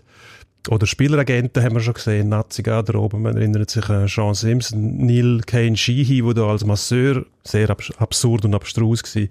Oder 0.70 0.86
Spieleragenten 0.86 1.64
haben 1.64 1.74
wir 1.74 1.82
schon 1.82 1.96
gesehen, 1.96 2.30
Nazi-Garde 2.30 3.00
oben. 3.00 3.24
Man 3.24 3.36
erinnert 3.36 3.72
sich 3.72 3.90
an 3.90 4.08
Sean 4.08 4.36
Simpson, 4.36 5.06
Neil 5.06 5.42
Kane 5.46 5.76
Sheehy, 5.76 6.22
der 6.22 6.34
da 6.36 6.48
als 6.48 6.66
Masseur 6.66 7.26
sehr 7.44 7.70
abs 7.70 7.92
absurd 7.98 8.46
und 8.46 8.54
abstrus 8.54 9.04
war. 9.16 9.28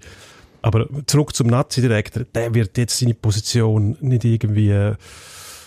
Aber 0.61 0.87
zurück 1.07 1.33
zum 1.33 1.47
Nazi-Direktor, 1.47 2.25
der 2.35 2.53
wird 2.53 2.77
jetzt 2.77 2.99
seine 2.99 3.13
Position 3.13 3.97
nicht 4.01 4.25
irgendwie 4.25 4.69
äh, 4.69 4.95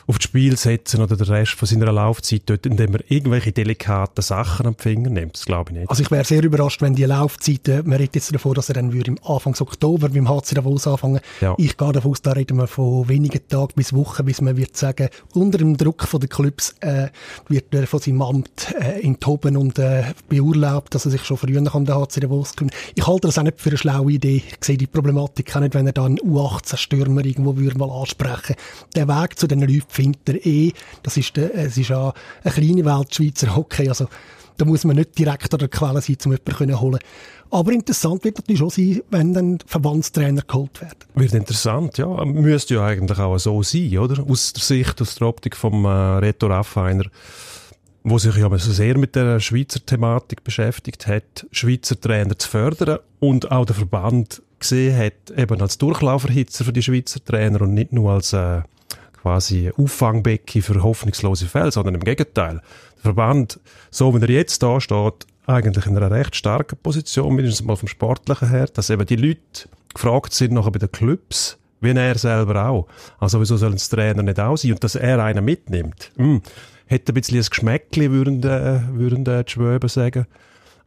auf 0.06 0.18
das 0.18 0.24
Spiel 0.24 0.56
setzen 0.56 1.00
oder 1.00 1.16
den 1.16 1.26
Rest 1.26 1.52
von 1.52 1.66
seiner 1.66 1.90
Laufzeit 1.92 2.42
dort, 2.46 2.66
indem 2.66 2.94
er 2.94 3.00
irgendwelche 3.08 3.52
delikaten 3.52 4.22
Sachen 4.22 4.66
am 4.66 4.76
Finger 4.76 5.10
nimmt. 5.10 5.34
Das 5.34 5.46
glaube 5.46 5.70
ich 5.70 5.78
nicht. 5.78 5.90
Also 5.90 6.02
ich 6.02 6.10
wäre 6.10 6.24
sehr 6.24 6.42
überrascht, 6.42 6.82
wenn 6.82 6.94
die 6.94 7.04
Laufzeit, 7.04 7.68
äh, 7.68 7.82
man 7.82 7.98
redet 7.98 8.16
jetzt 8.16 8.34
davon, 8.34 8.54
dass 8.54 8.68
er 8.68 8.74
dann 8.74 8.92
würde 8.92 9.12
im 9.12 9.18
Anfang 9.24 9.54
Oktober 9.58 10.08
beim 10.08 10.28
HC 10.28 10.54
Davos 10.56 10.86
anfangen. 10.86 11.20
Ja. 11.40 11.54
Ich 11.58 11.76
gehe 11.76 11.92
davon 11.92 12.10
aus, 12.12 12.22
da 12.22 12.32
reden 12.32 12.58
wir 12.58 12.66
von 12.66 13.08
wenigen 13.08 13.46
Tagen 13.48 13.72
bis 13.74 13.92
Wochen, 13.92 14.24
bis 14.24 14.40
man 14.40 14.56
wird 14.56 14.76
sagen, 14.76 15.08
unter 15.32 15.58
dem 15.58 15.76
Druck 15.76 16.02
von 16.04 16.20
den 16.20 16.28
Clubs 16.28 16.74
äh, 16.80 17.08
wird 17.48 17.74
er 17.74 17.86
von 17.86 18.00
seinem 18.00 18.22
Amt 18.22 18.74
äh, 18.78 19.00
enthoben 19.00 19.56
und 19.56 19.78
äh, 19.78 20.04
beurlaubt, 20.28 20.94
dass 20.94 21.06
er 21.06 21.12
sich 21.12 21.24
schon 21.24 21.36
früher 21.36 21.58
an 21.58 21.84
den 21.84 21.94
HC 21.94 22.20
Davos 22.20 22.56
kümmert. 22.56 22.74
Ich 22.94 23.06
halte 23.06 23.28
das 23.28 23.38
auch 23.38 23.42
nicht 23.42 23.60
für 23.60 23.70
eine 23.70 23.78
schlaue 23.78 24.12
Idee. 24.12 24.42
Ich 24.46 24.64
sehe 24.64 24.76
die 24.76 24.86
Problematik 24.86 25.54
auch 25.56 25.60
nicht, 25.60 25.74
wenn 25.74 25.86
er 25.86 25.92
dann 25.92 26.18
U18-Stürmer 26.18 27.24
irgendwo 27.24 27.56
würde 27.56 27.78
mal 27.78 27.90
ansprechen. 27.90 28.56
Der 28.94 29.08
Weg 29.08 29.38
zu 29.38 29.46
den 29.46 29.60
Leuten 29.60 29.93
findet 29.94 30.28
er 30.28 30.46
eh. 30.46 30.72
Das 31.02 31.16
ist, 31.16 31.36
der, 31.36 31.54
es 31.54 31.78
ist 31.78 31.88
ja 31.88 32.12
eine 32.42 32.52
kleine 32.52 32.84
Welt, 32.84 33.14
Schweizer 33.14 33.54
Hockey. 33.54 33.88
Also, 33.88 34.08
da 34.56 34.64
muss 34.64 34.84
man 34.84 34.96
nicht 34.96 35.18
direkt 35.18 35.52
an 35.52 35.58
der 35.58 35.68
Quelle 35.68 36.00
sein, 36.00 36.16
um 36.24 36.32
jemanden 36.32 36.72
zu 36.72 36.80
holen. 36.80 36.98
Aber 37.50 37.72
interessant 37.72 38.24
wird 38.24 38.38
natürlich 38.38 38.58
schon 38.58 38.70
sein, 38.70 39.00
wenn 39.10 39.34
dann 39.34 39.58
Verbandstrainer 39.66 40.42
geholt 40.42 40.80
werden. 40.80 40.98
Wird 41.14 41.34
interessant, 41.34 41.98
ja. 41.98 42.24
Müsste 42.24 42.74
ja 42.74 42.86
eigentlich 42.86 43.18
auch 43.18 43.38
so 43.38 43.62
sein, 43.62 43.96
oder? 43.98 44.24
Aus 44.28 44.52
der 44.52 44.62
Sicht, 44.62 45.00
aus 45.00 45.14
der 45.16 45.28
Optik 45.28 45.56
vom 45.56 45.84
äh, 45.84 45.88
Reto 45.88 46.46
Raffiner, 46.46 47.04
wo 48.02 48.18
sich 48.18 48.36
ja 48.36 48.48
so 48.58 48.72
sehr 48.72 48.98
mit 48.98 49.14
der 49.14 49.40
Schweizer 49.40 49.84
Thematik 49.84 50.42
beschäftigt 50.42 51.06
hat, 51.06 51.46
Schweizer 51.52 52.00
Trainer 52.00 52.38
zu 52.38 52.48
fördern 52.48 52.98
und 53.20 53.50
auch 53.50 53.66
der 53.66 53.76
Verband 53.76 54.42
gesehen 54.58 54.96
hat, 54.96 55.36
eben 55.36 55.60
als 55.60 55.78
Durchlauferhitzer 55.78 56.64
für 56.64 56.72
die 56.72 56.82
Schweizer 56.82 57.24
Trainer 57.24 57.62
und 57.62 57.74
nicht 57.74 57.92
nur 57.92 58.12
als 58.12 58.32
äh, 58.32 58.62
quasi 59.24 59.72
Auffangbecken 59.74 60.60
für 60.60 60.82
hoffnungslose 60.82 61.46
Fälle, 61.46 61.72
sondern 61.72 61.94
im 61.94 62.04
Gegenteil. 62.04 62.60
Der 62.96 63.02
Verband, 63.02 63.58
so 63.90 64.14
wie 64.14 64.22
er 64.22 64.30
jetzt 64.30 64.62
da 64.62 64.82
steht, 64.82 65.26
eigentlich 65.46 65.86
in 65.86 65.96
einer 65.96 66.10
recht 66.10 66.36
starken 66.36 66.76
Position, 66.76 67.34
mindestens 67.34 67.66
mal 67.66 67.76
vom 67.76 67.88
Sportlichen 67.88 68.50
her, 68.50 68.66
dass 68.66 68.90
eben 68.90 69.06
die 69.06 69.16
Leute 69.16 69.68
gefragt 69.94 70.34
sind 70.34 70.52
nachher 70.52 70.72
bei 70.72 70.78
den 70.78 70.92
Clubs, 70.92 71.56
wie 71.80 71.92
er 71.92 72.18
selber 72.18 72.68
auch. 72.68 72.86
Also 73.18 73.40
wieso 73.40 73.56
sollen 73.56 73.74
es 73.74 73.88
Trainer 73.88 74.22
nicht 74.22 74.38
auch 74.38 74.58
sein? 74.58 74.72
Und 74.72 74.84
dass 74.84 74.94
er 74.94 75.24
einen 75.24 75.42
mitnimmt. 75.42 76.12
Hm. 76.16 76.42
Hätte 76.84 77.12
ein 77.12 77.14
bisschen 77.14 77.38
ein 77.38 77.46
Geschmäckchen, 77.48 78.12
würden, 78.12 78.42
äh, 78.42 78.80
würden 78.92 79.24
äh, 79.24 79.42
die 79.42 79.52
Schwöben 79.52 79.88
sagen. 79.88 80.26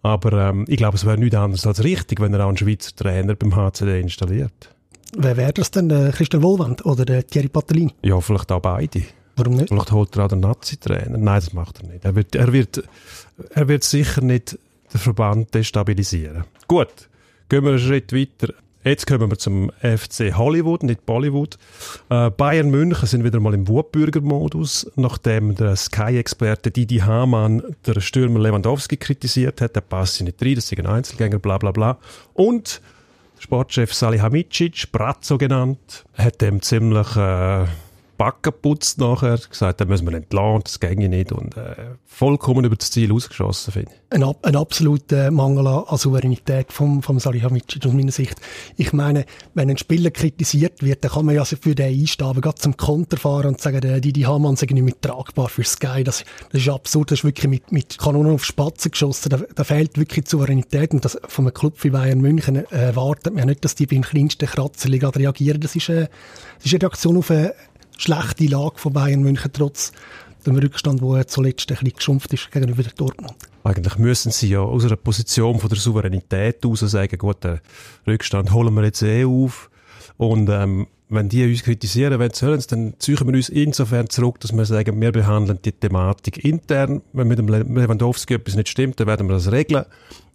Aber 0.03 0.31
ähm, 0.33 0.65
ich 0.67 0.77
glaube, 0.77 0.95
es 0.95 1.07
wäre 1.07 1.17
nichts 1.17 1.35
anderes 1.35 1.65
als 1.65 1.83
richtig, 1.83 2.21
wenn 2.21 2.35
er 2.35 2.45
auch 2.45 2.49
einen 2.49 2.57
Schweizer 2.57 2.95
Trainer 2.95 3.33
beim 3.33 3.55
HCD 3.55 3.99
installiert. 3.99 4.76
Wer 5.15 5.37
wäre 5.37 5.53
das 5.53 5.71
denn? 5.71 5.89
Der 5.89 6.11
Christian 6.11 6.43
Wohlwand 6.43 6.85
oder 6.85 7.05
der 7.05 7.25
Thierry 7.25 7.47
Patellin? 7.47 7.91
Ja, 8.01 8.19
vielleicht 8.19 8.51
auch 8.51 8.61
beide. 8.61 9.03
Warum 9.35 9.55
nicht? 9.55 9.69
Vielleicht 9.69 9.91
holt 9.91 10.15
er 10.17 10.25
auch 10.25 10.29
den 10.29 10.39
Nazi-Trainer. 10.39 11.17
Nein, 11.17 11.39
das 11.39 11.53
macht 11.53 11.81
er 11.81 11.87
nicht. 11.87 12.03
Er 12.03 12.15
wird, 12.15 12.35
er 12.35 12.51
wird, 12.51 12.83
er 13.51 13.67
wird 13.67 13.83
sicher 13.83 14.21
nicht 14.21 14.57
den 14.93 14.99
Verband 14.99 15.53
destabilisieren. 15.53 16.43
Gut, 16.67 17.09
gehen 17.49 17.63
wir 17.63 17.71
einen 17.71 17.79
Schritt 17.79 18.13
weiter. 18.13 18.53
Jetzt 18.83 19.05
kommen 19.05 19.29
wir 19.29 19.37
zum 19.37 19.69
FC 19.81 20.33
Hollywood, 20.35 20.83
nicht 20.83 21.05
Bollywood. 21.05 21.57
Äh, 22.09 22.29
Bayern 22.29 22.69
München 22.69 23.05
sind 23.05 23.23
wieder 23.25 23.39
mal 23.41 23.53
im 23.53 23.67
Wutbürger-Modus, 23.67 24.89
nachdem 24.95 25.55
der 25.55 25.75
Sky-Experte 25.75 26.71
Didi 26.71 26.99
Hamann 26.99 27.61
der 27.85 27.99
Stürmer 27.99 28.39
Lewandowski 28.39 28.95
kritisiert 28.95 29.59
hat. 29.59 29.75
Der 29.75 29.81
passt 29.81 30.21
nicht 30.21 30.41
rein, 30.41 30.55
das 30.55 30.71
ist 30.71 30.79
ein 30.79 30.85
Einzelgänger, 30.85 31.37
bla 31.39 31.57
bla 31.57 31.71
bla. 31.71 31.97
Und 32.33 32.81
Sportchef 33.39 33.93
Salihamidzic, 33.93 34.91
Brazzo 34.91 35.37
genannt, 35.37 36.05
hat 36.15 36.41
dem 36.41 36.61
ziemlich 36.61 37.15
äh, 37.15 37.65
Backen 38.17 38.41
geputzt 38.41 38.99
nachher, 38.99 39.37
gesagt, 39.37 39.79
den 39.79 39.89
müssen 39.89 40.07
wir 40.07 40.17
entlassen, 40.17 40.61
das 40.63 40.79
ginge 40.79 41.07
nicht 41.07 41.31
und 41.31 41.55
äh, 41.55 41.75
vollkommen 42.05 42.65
über 42.65 42.75
das 42.75 42.89
Ziel 42.89 43.13
ausgeschossen, 43.13 43.73
finde 43.73 43.91
ich. 43.91 43.97
Ein, 44.09 44.23
ein 44.41 44.55
absoluter 44.55 45.29
Mangel 45.29 45.67
an 45.67 45.97
Souveränität 45.97 46.73
vom, 46.73 47.03
vom 47.03 47.19
Salihamidzic 47.19 47.85
aus 47.85 47.93
meiner 47.93 48.11
Sicht. 48.11 48.35
Ich 48.75 48.91
meine, 48.93 49.25
wenn 49.53 49.69
ein 49.69 49.77
Spieler 49.77 50.09
kritisiert 50.11 50.81
wird, 50.81 51.03
dann 51.03 51.11
kann 51.11 51.25
man 51.25 51.35
ja 51.35 51.45
für 51.45 51.75
den 51.75 51.99
einstehen, 51.99 52.41
gerade 52.41 52.55
zum 52.55 52.75
Konter 52.75 53.17
fahren 53.17 53.47
und 53.47 53.61
sagen, 53.61 53.81
der 53.81 53.99
Didi 53.99 54.21
Hamann 54.21 54.55
sei 54.55 54.67
nicht 54.71 54.83
mehr 54.83 54.99
tragbar 54.99 55.49
für 55.49 55.63
Sky, 55.63 56.03
das, 56.03 56.23
das 56.51 56.61
ist 56.61 56.69
absurd, 56.69 57.11
das 57.11 57.19
ist 57.19 57.25
wirklich 57.25 57.47
mit, 57.47 57.71
mit 57.71 57.97
Kanonen 57.99 58.33
auf 58.33 58.45
Spatzen 58.45 58.91
geschossen, 58.91 59.29
da, 59.29 59.39
da 59.53 59.63
fehlt 59.63 59.97
wirklich 59.97 60.25
die 60.25 60.31
Souveränität 60.31 60.91
und 60.93 61.05
das 61.05 61.19
von 61.27 61.45
einem 61.45 61.53
Club 61.53 61.83
wie 61.83 61.91
Bayern 61.91 62.19
München 62.19 62.55
äh, 62.55 62.65
erwartet 62.71 63.33
man 63.33 63.39
ja 63.39 63.45
nicht, 63.45 63.63
dass 63.63 63.75
die 63.75 63.85
beim 63.85 64.01
kleinsten 64.01 64.47
Kratzer 64.47 64.89
reagieren. 64.89 65.59
Das 65.59 65.75
ist, 65.75 65.89
äh, 65.89 66.07
das 66.57 66.65
ist 66.65 66.73
eine 66.73 66.81
Reaktion 66.81 67.17
auf 67.17 67.29
eine 67.29 67.53
schlechte 67.97 68.45
Lage 68.45 68.77
von 68.77 68.93
Bayern 68.93 69.21
München, 69.21 69.51
trotz 69.53 69.91
dem 70.45 70.55
Rückstand, 70.55 71.01
wo 71.01 71.21
zuletzt 71.23 71.69
ein 71.69 71.75
bisschen 71.75 71.93
geschrumpft 71.93 72.33
ist 72.33 72.51
gegenüber 72.51 72.83
der 72.83 72.93
Dortmund. 72.93 73.33
Eigentlich 73.63 73.97
müssen 73.97 74.31
sie 74.31 74.49
ja 74.49 74.61
aus 74.61 74.85
einer 74.85 74.95
Position 74.95 75.59
von 75.59 75.69
der 75.69 75.77
Souveränität 75.77 76.63
heraus 76.63 76.79
sagen, 76.79 77.17
gut, 77.17 77.43
den 77.43 77.59
Rückstand 78.07 78.53
holen 78.53 78.73
wir 78.73 78.85
jetzt 78.85 79.01
eh 79.01 79.25
auf. 79.25 79.69
Und 80.15 80.49
ähm, 80.49 80.87
wenn 81.09 81.27
die 81.27 81.43
uns 81.43 81.63
kritisieren 81.63 82.17
wollen, 82.19 82.33
sollen 82.33 82.63
dann 82.69 82.93
ziehen 82.99 83.19
wir 83.19 83.33
uns 83.33 83.49
insofern 83.49 84.09
zurück, 84.09 84.39
dass 84.39 84.53
wir 84.53 84.65
sagen, 84.65 84.99
wir 85.01 85.11
behandeln 85.11 85.59
die 85.63 85.73
Thematik 85.73 86.43
intern. 86.45 87.01
Wenn 87.13 87.27
mit 87.27 87.39
dem 87.39 87.47
Le- 87.47 87.63
Lewandowski 87.63 88.35
etwas 88.35 88.55
nicht 88.55 88.69
stimmt, 88.69 88.99
dann 88.99 89.07
werden 89.07 89.27
wir 89.27 89.33
das 89.33 89.51
regeln. 89.51 89.85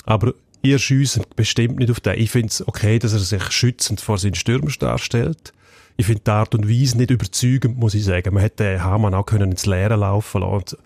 Aber 0.04 0.34
ihr 0.62 0.78
schiessen 0.78 1.24
bestimmt 1.36 1.78
nicht 1.78 1.90
auf 1.90 2.00
den. 2.00 2.18
Ich 2.18 2.30
finde 2.30 2.48
es 2.48 2.66
okay, 2.68 2.98
dass 2.98 3.12
er 3.14 3.18
sich 3.18 3.50
schützend 3.50 4.00
vor 4.00 4.18
seinen 4.18 4.34
Stürmer 4.34 4.70
darstellt. 4.78 5.52
Ich 5.96 6.06
finde 6.06 6.22
die 6.26 6.30
Art 6.30 6.54
und 6.54 6.68
Weise 6.68 6.96
nicht 6.96 7.10
überzeugend, 7.10 7.78
muss 7.78 7.94
ich 7.94 8.04
sagen. 8.04 8.34
Man 8.34 8.42
hätte 8.42 8.82
Hamann 8.82 9.14
auch 9.14 9.26
können 9.26 9.50
ins 9.50 9.66
Leere 9.66 9.96
laufen 9.96 10.40
lassen. 10.40 10.78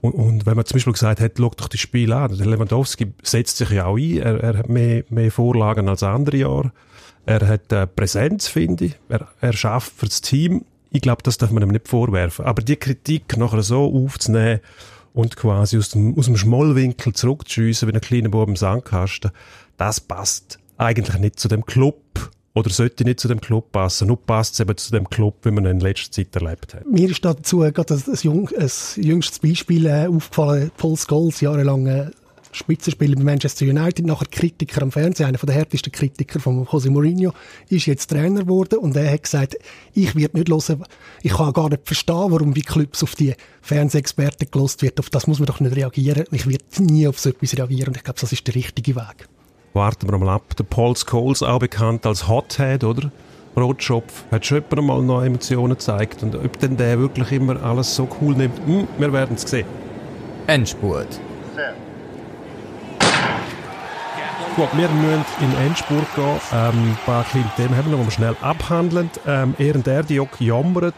Und, 0.00 0.12
und 0.12 0.46
wenn 0.46 0.56
man 0.56 0.64
zum 0.64 0.76
Beispiel 0.76 0.92
gesagt 0.92 1.20
hätte, 1.20 1.42
schau 1.42 1.50
doch 1.50 1.68
das 1.68 1.80
Spiel 1.80 2.12
an, 2.12 2.36
der 2.36 2.46
Lewandowski 2.46 3.12
setzt 3.22 3.56
sich 3.56 3.70
ja 3.70 3.86
auch 3.86 3.96
ein, 3.96 4.18
er, 4.18 4.40
er 4.40 4.58
hat 4.58 4.68
mehr, 4.68 5.04
mehr 5.10 5.30
Vorlagen 5.30 5.88
als 5.88 6.02
andere 6.02 6.36
Jahre. 6.38 6.72
Er 7.24 7.46
hat 7.46 7.72
äh, 7.72 7.86
Präsenz, 7.86 8.48
finde 8.48 8.86
ich. 8.86 8.96
Er, 9.08 9.28
er 9.40 9.52
schafft 9.52 10.02
das 10.02 10.20
Team. 10.20 10.64
Ich 10.90 11.02
glaube, 11.02 11.22
das 11.22 11.38
darf 11.38 11.50
man 11.50 11.62
ihm 11.62 11.70
nicht 11.70 11.88
vorwerfen. 11.88 12.44
Aber 12.44 12.62
die 12.62 12.76
Kritik 12.76 13.36
nachher 13.36 13.62
so 13.62 13.84
aufzunehmen 13.84 14.60
und 15.14 15.36
quasi 15.36 15.78
aus 15.78 15.90
dem, 15.90 16.18
aus 16.18 16.26
dem 16.26 16.36
Schmollwinkel 16.36 17.12
zurückzuschiessen 17.12 17.88
wie 17.88 17.94
ein 17.94 18.00
kleiner 18.00 18.28
Bub 18.28 18.48
im 18.48 18.56
Sandkasten, 18.56 19.30
das 19.76 20.00
passt 20.00 20.58
eigentlich 20.78 21.18
nicht 21.18 21.38
zu 21.38 21.48
dem 21.48 21.64
Club 21.64 22.30
oder 22.54 22.70
sollte 22.70 23.04
nicht 23.04 23.20
zu 23.20 23.28
dem 23.28 23.40
Club 23.40 23.72
passen. 23.72 24.08
Nur 24.08 24.20
passt 24.20 24.54
es 24.54 24.60
eben 24.60 24.76
zu 24.76 24.92
dem 24.92 25.08
Club, 25.08 25.36
wie 25.42 25.50
man 25.50 25.64
ihn 25.64 25.72
in 25.72 25.80
letzter 25.80 26.10
Zeit 26.10 26.34
erlebt 26.36 26.74
hat. 26.74 26.86
Mir 26.86 27.10
ist 27.10 27.24
dazu 27.24 27.58
gerade 27.58 27.94
ein, 27.94 28.18
jung, 28.22 28.48
ein 28.48 28.70
jüngstes 28.96 29.38
Beispiel 29.38 29.86
äh, 29.86 30.06
aufgefallen. 30.06 30.70
Paul 30.76 30.96
Scholes, 30.96 31.40
jahrelang 31.40 32.12
Spitzenspieler 32.52 33.16
bei 33.16 33.22
Manchester 33.22 33.64
United, 33.64 34.04
nachher 34.04 34.26
Kritiker 34.26 34.82
am 34.82 34.92
Fernsehen, 34.92 35.26
einer 35.26 35.38
der 35.38 35.54
härtesten 35.54 35.90
Kritiker 35.90 36.38
von 36.38 36.66
Jose 36.70 36.90
Mourinho, 36.90 37.32
ist 37.68 37.86
jetzt 37.86 38.10
Trainer 38.10 38.42
geworden 38.42 38.78
und 38.78 38.94
er 38.94 39.10
hat 39.10 39.22
gesagt, 39.22 39.56
ich 39.94 40.14
werde 40.14 40.38
nicht 40.38 40.50
hören, 40.50 40.84
ich 41.22 41.32
kann 41.32 41.52
gar 41.54 41.70
nicht 41.70 41.86
verstehen, 41.86 42.30
warum 42.30 42.52
bei 42.52 42.60
Clubs 42.60 43.02
auf 43.02 43.14
die 43.14 43.34
Fernsehexperten 43.62 44.50
gelost 44.50 44.82
wird. 44.82 45.00
Auf 45.00 45.08
das 45.08 45.26
muss 45.26 45.38
man 45.38 45.46
doch 45.46 45.60
nicht 45.60 45.74
reagieren. 45.74 46.24
Ich 46.30 46.46
werde 46.46 46.64
nie 46.80 47.08
auf 47.08 47.18
so 47.18 47.30
etwas 47.30 47.56
reagieren 47.56 47.88
und 47.88 47.96
ich 47.96 48.04
glaube, 48.04 48.20
das 48.20 48.32
ist 48.32 48.46
der 48.46 48.54
richtige 48.54 48.96
Weg. 48.96 49.28
Warten 49.74 50.10
wir 50.10 50.18
mal 50.18 50.34
ab. 50.34 50.54
Der 50.58 50.64
Paul 50.64 50.94
Scholes, 50.96 51.42
auch 51.42 51.58
bekannt 51.58 52.04
als 52.04 52.28
Hothead, 52.28 52.84
oder? 52.84 53.10
Rotschopf, 53.56 54.24
hat 54.30 54.46
schon 54.46 54.62
jemand 54.70 54.86
mal 54.86 55.02
noch 55.02 55.22
Emotionen 55.22 55.74
gezeigt. 55.74 56.22
Und 56.22 56.34
ob 56.34 56.58
denn 56.58 56.76
der 56.76 56.98
wirklich 56.98 57.32
immer 57.32 57.62
alles 57.62 57.94
so 57.94 58.08
cool 58.20 58.34
nimmt, 58.34 58.58
hm, 58.66 58.88
wir 58.98 59.12
werden 59.12 59.36
es 59.36 59.42
sehen. 59.42 59.66
Endspurt. 60.46 61.20
Gut, 64.56 64.68
wir 64.76 64.88
müssen 64.90 65.24
in 65.40 65.66
Endspurt 65.66 66.14
gehen. 66.14 66.40
Ähm, 66.52 66.90
ein 66.90 66.98
paar 67.06 67.24
kleine 67.24 67.50
Themen 67.56 67.74
haben 67.74 67.90
wir 67.90 67.96
noch, 67.96 68.04
wir 68.04 68.10
schnell 68.10 68.36
abhandeln. 68.42 69.10
Ähm, 69.26 69.54
er 69.58 69.74
und 69.74 69.86
er, 69.86 70.02
die 70.02 70.20
jammert. 70.40 70.94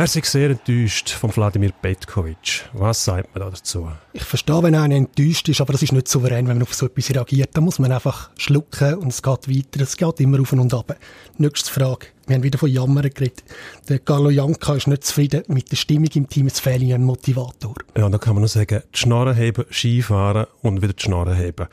Er 0.00 0.04
ist 0.04 0.14
sehr 0.14 0.48
enttäuscht 0.48 1.10
von 1.10 1.30
Wladimir 1.36 1.72
Petkovic. 1.72 2.70
Was 2.72 3.04
sagt 3.04 3.34
man 3.34 3.44
da 3.44 3.50
dazu? 3.50 3.86
Ich 4.14 4.24
verstehe, 4.24 4.62
wenn 4.62 4.74
einer 4.74 4.94
enttäuscht 4.94 5.46
ist, 5.50 5.60
aber 5.60 5.74
das 5.74 5.82
ist 5.82 5.92
nicht 5.92 6.08
souverän, 6.08 6.48
wenn 6.48 6.56
man 6.56 6.62
auf 6.62 6.72
so 6.72 6.86
etwas 6.86 7.14
reagiert. 7.14 7.50
Da 7.52 7.60
muss 7.60 7.78
man 7.78 7.92
einfach 7.92 8.30
schlucken 8.38 8.94
und 8.94 9.08
es 9.08 9.20
geht 9.20 9.46
weiter. 9.46 9.82
Es 9.82 9.98
geht 9.98 10.20
immer 10.20 10.40
auf 10.40 10.54
und 10.54 10.72
ab. 10.72 10.96
Nächste 11.36 11.70
Frage. 11.70 12.06
Wir 12.26 12.36
haben 12.36 12.42
wieder 12.42 12.58
von 12.58 12.70
Jammern 12.70 13.10
geredet. 13.10 13.44
Der 13.90 13.98
Carlo 13.98 14.30
Janka 14.30 14.74
ist 14.74 14.86
nicht 14.86 15.04
zufrieden 15.04 15.42
mit 15.48 15.70
der 15.70 15.76
Stimmung 15.76 16.08
im 16.14 16.26
Team. 16.26 16.46
Es 16.46 16.60
fehlt 16.60 16.80
ihm 16.80 16.94
ein 16.94 17.04
Motivator. 17.04 17.74
Ja, 17.94 18.08
da 18.08 18.16
kann 18.16 18.32
man 18.32 18.40
nur 18.40 18.48
sagen, 18.48 18.82
die 18.94 18.98
Schnorren 18.98 19.36
heben, 19.36 19.66
Skifahren 19.70 20.46
und 20.62 20.80
wieder 20.80 20.94
die 20.94 21.02
Schnorren 21.02 21.36
heben. 21.36 21.66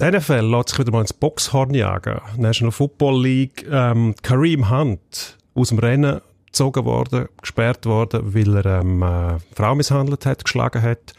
Der 0.00 0.12
NFL 0.12 0.46
lässt 0.46 0.70
sich 0.70 0.78
wieder 0.78 0.92
mal 0.92 1.02
ins 1.02 1.12
Boxhorn 1.12 1.74
jagen. 1.74 2.22
National 2.38 2.72
Football 2.72 3.22
League, 3.22 3.66
ähm, 3.70 4.14
Kareem 4.22 4.70
Hunt 4.70 5.36
aus 5.54 5.68
dem 5.68 5.78
Rennen 5.78 6.22
gezogen 6.56 6.84
worden, 6.86 7.28
gesperrt 7.42 7.84
worden, 7.84 8.34
weil 8.34 8.56
er 8.56 8.80
ähm, 8.80 9.02
äh, 9.02 9.38
Frau 9.54 9.74
misshandelt 9.74 10.24
hat, 10.24 10.42
geschlagen 10.42 10.80
hat, 10.80 11.12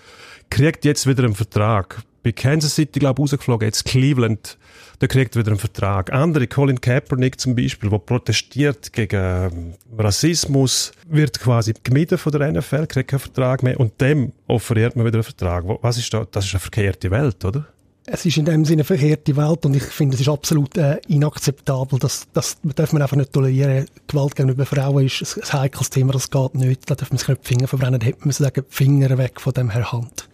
kriegt 0.49 0.83
jetzt 0.83 1.05
wieder 1.05 1.23
einen 1.23 1.35
Vertrag 1.35 2.01
bei 2.23 2.31
Kansas 2.31 2.75
City, 2.75 2.99
glaube 2.99 3.21
ich, 3.21 3.31
rausgeflogen, 3.31 3.67
jetzt 3.67 3.85
Cleveland, 3.85 4.57
da 4.99 5.07
kriegt 5.07 5.35
er 5.35 5.41
wieder 5.41 5.51
einen 5.51 5.59
Vertrag. 5.59 6.11
Andere, 6.11 6.47
Colin 6.47 6.81
Kaepernick 6.81 7.39
zum 7.39 7.55
Beispiel, 7.55 7.89
der 7.89 7.99
protestiert 7.99 8.91
gegen 8.91 9.15
ähm, 9.15 9.73
Rassismus, 9.97 10.91
wird 11.07 11.39
quasi 11.39 11.73
gemieden 11.83 12.17
von 12.17 12.31
der 12.31 12.51
NFL, 12.51 12.87
kriegt 12.87 13.11
keinen 13.11 13.19
Vertrag 13.19 13.61
mehr 13.61 13.79
und 13.79 14.01
dem 14.01 14.33
offeriert 14.47 14.95
man 14.95 15.05
wieder 15.05 15.17
einen 15.17 15.23
Vertrag. 15.23 15.63
Was 15.81 15.99
ist 15.99 16.11
da? 16.13 16.25
Das 16.29 16.45
ist 16.45 16.53
eine 16.53 16.59
verkehrte 16.59 17.11
Welt, 17.11 17.45
oder? 17.45 17.67
Es 18.09 18.25
ist 18.25 18.37
in 18.37 18.45
dem 18.45 18.63
Sinne 18.63 18.81
eine 18.81 18.83
verkehrte 18.85 19.35
Welt 19.35 19.65
und 19.65 19.75
ich 19.75 19.83
finde, 19.83 20.15
es 20.15 20.21
ist 20.21 20.29
absolut 20.29 20.77
äh, 20.77 20.97
inakzeptabel. 21.07 21.99
Das, 21.99 22.25
das 22.31 22.57
darf 22.63 22.93
man 22.93 23.01
einfach 23.01 23.17
nicht 23.17 23.33
tolerieren. 23.33 23.85
Gewalt 24.07 24.33
gegenüber 24.33 24.65
Frauen 24.65 25.05
ist 25.05 25.37
ein, 25.37 25.61
heikles 25.61 25.89
Thema, 25.89 26.13
das 26.13 26.31
geht 26.31 26.55
nicht. 26.55 26.89
Da 26.89 26.95
darf 26.95 27.11
man 27.11 27.17
sich 27.17 27.27
nicht 27.27 27.43
die 27.43 27.47
Finger 27.47 27.67
verbrennen. 27.67 27.99
Da 27.99 28.05
hätte 28.05 28.21
man 28.21 28.31
sagen, 28.31 28.63
die 28.69 28.73
Finger 28.75 29.17
weg 29.17 29.41
von 29.41 29.53
dem 29.53 29.69
Herr 29.69 29.91
Hand. 29.91 30.29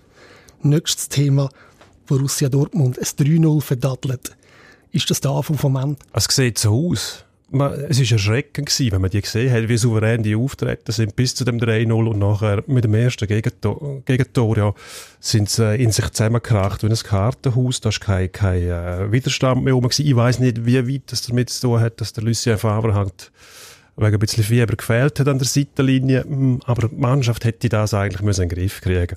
Nächstes 0.61 1.09
Thema, 1.09 1.49
Borussia 2.05 2.47
Dortmund, 2.47 2.99
ein 2.99 3.05
3-0 3.05 3.61
verdattelt. 3.61 4.37
Ist 4.91 5.09
das 5.09 5.21
der 5.21 5.31
Anfang 5.31 5.57
vom 5.57 5.75
Ende? 5.75 5.97
Es 6.13 6.25
sieht 6.25 6.59
so 6.59 6.91
aus 6.91 7.25
man, 7.53 7.73
es 7.89 7.99
war 7.99 8.11
erschreckend, 8.11 8.67
gewesen, 8.67 8.91
wenn 8.91 9.01
man 9.01 9.09
die 9.09 9.21
gesehen 9.21 9.51
hat, 9.51 9.69
wie 9.69 9.77
souverän 9.77 10.23
die 10.23 10.35
auftreten 10.35 10.91
sind 10.91 11.15
bis 11.15 11.35
zu 11.35 11.45
dem 11.45 11.59
3-0 11.59 11.91
und 11.91 12.19
nachher 12.19 12.63
mit 12.67 12.83
dem 12.83 12.93
ersten 12.93 13.27
Gegentor, 13.27 14.01
Gegentor 14.05 14.57
ja, 14.57 14.73
sind 15.19 15.49
sie 15.49 15.63
äh, 15.63 15.83
in 15.83 15.91
sich 15.91 16.09
zusammengekracht 16.09 16.83
wie 16.83 16.87
ein 16.87 16.95
Kartenhaus. 16.95 17.81
Da 17.81 17.89
war 17.89 17.99
kein, 17.99 18.31
kein 18.31 18.61
äh, 18.63 19.11
Widerstand 19.11 19.63
mehr 19.63 19.73
rum. 19.73 19.87
Ich 19.89 20.15
weiß 20.15 20.39
nicht, 20.39 20.65
wie 20.65 20.87
weit 20.87 21.03
das 21.07 21.21
damit 21.21 21.49
zu 21.49 21.67
tun 21.67 21.79
hat, 21.79 22.01
dass 22.01 22.13
der 22.13 22.23
Lucien 22.23 22.57
Favre 22.57 22.93
halt 22.93 23.31
wegen 23.95 24.13
ein 24.15 24.19
bisschen 24.19 24.43
Fieber 24.43 24.75
gefehlt 24.75 25.19
hat 25.19 25.27
an 25.27 25.37
der 25.37 25.47
Seitenlinie. 25.47 26.23
Hm, 26.23 26.61
aber 26.65 26.87
die 26.87 26.95
Mannschaft 26.95 27.45
hätte 27.45 27.69
das 27.69 27.93
eigentlich 27.93 28.21
müssen 28.21 28.43
in 28.43 28.49
den 28.49 28.57
Griff 28.57 28.81
kriegen 28.81 29.15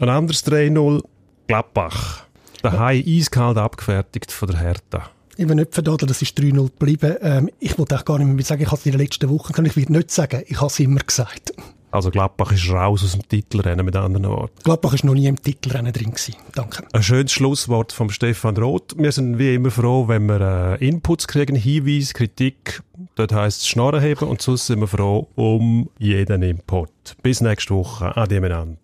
Ein 0.00 0.08
anderes 0.08 0.46
3-0, 0.46 1.02
Gladbach. 1.46 2.24
Daheim 2.62 3.04
eiskalt 3.06 3.58
abgefertigt 3.58 4.32
von 4.32 4.48
der 4.48 4.60
Hertha. 4.60 5.10
Ich 5.36 5.48
will 5.48 5.56
nicht 5.56 5.74
verdaddeln, 5.74 6.08
das 6.08 6.22
ist 6.22 6.38
3-0 6.38 6.70
geblieben. 6.70 7.16
Ähm, 7.20 7.50
ich 7.58 7.78
wollte 7.78 7.98
auch 7.98 8.04
gar 8.04 8.18
nicht 8.18 8.28
mehr 8.28 8.44
sagen, 8.44 8.62
ich 8.62 8.68
habe 8.68 8.78
es 8.78 8.86
in 8.86 8.92
den 8.92 9.00
letzten 9.00 9.28
Wochen 9.30 9.52
gesagt. 9.52 9.68
Ich 9.68 9.76
will 9.76 9.86
nicht 9.88 10.10
sagen, 10.10 10.42
ich 10.46 10.56
habe 10.56 10.66
es 10.68 10.80
immer 10.80 11.00
gesagt. 11.00 11.52
Also 11.94 12.10
Gladbach 12.10 12.50
ist 12.50 12.68
raus 12.70 13.04
aus 13.04 13.12
dem 13.12 13.28
Titelrennen, 13.28 13.86
mit 13.86 13.94
anderen 13.94 14.26
Worten. 14.26 14.58
Gladbach 14.64 14.94
ist 14.94 15.04
noch 15.04 15.14
nie 15.14 15.28
im 15.28 15.40
Titelrennen 15.40 15.92
drin 15.92 16.10
gewesen. 16.10 16.34
Danke. 16.52 16.82
Ein 16.92 17.04
schönes 17.04 17.30
Schlusswort 17.30 17.92
vom 17.92 18.10
Stefan 18.10 18.56
Roth. 18.56 18.96
Wir 18.98 19.12
sind 19.12 19.38
wie 19.38 19.54
immer 19.54 19.70
froh, 19.70 20.08
wenn 20.08 20.26
wir 20.26 20.40
äh, 20.80 20.88
Inputs 20.88 21.28
kriegen, 21.28 21.54
Hinweise, 21.54 22.12
Kritik. 22.12 22.82
Dort 23.14 23.32
heisst 23.32 23.60
es 23.60 23.68
Schnorren 23.68 24.00
heben 24.00 24.28
und 24.28 24.42
sonst 24.42 24.66
sind 24.66 24.80
wir 24.80 24.88
froh 24.88 25.28
um 25.36 25.88
jeden 25.98 26.42
Input. 26.42 26.90
Bis 27.22 27.40
nächste 27.40 27.74
Woche. 27.74 28.16
Ade 28.16 28.40
miteinander. 28.40 28.78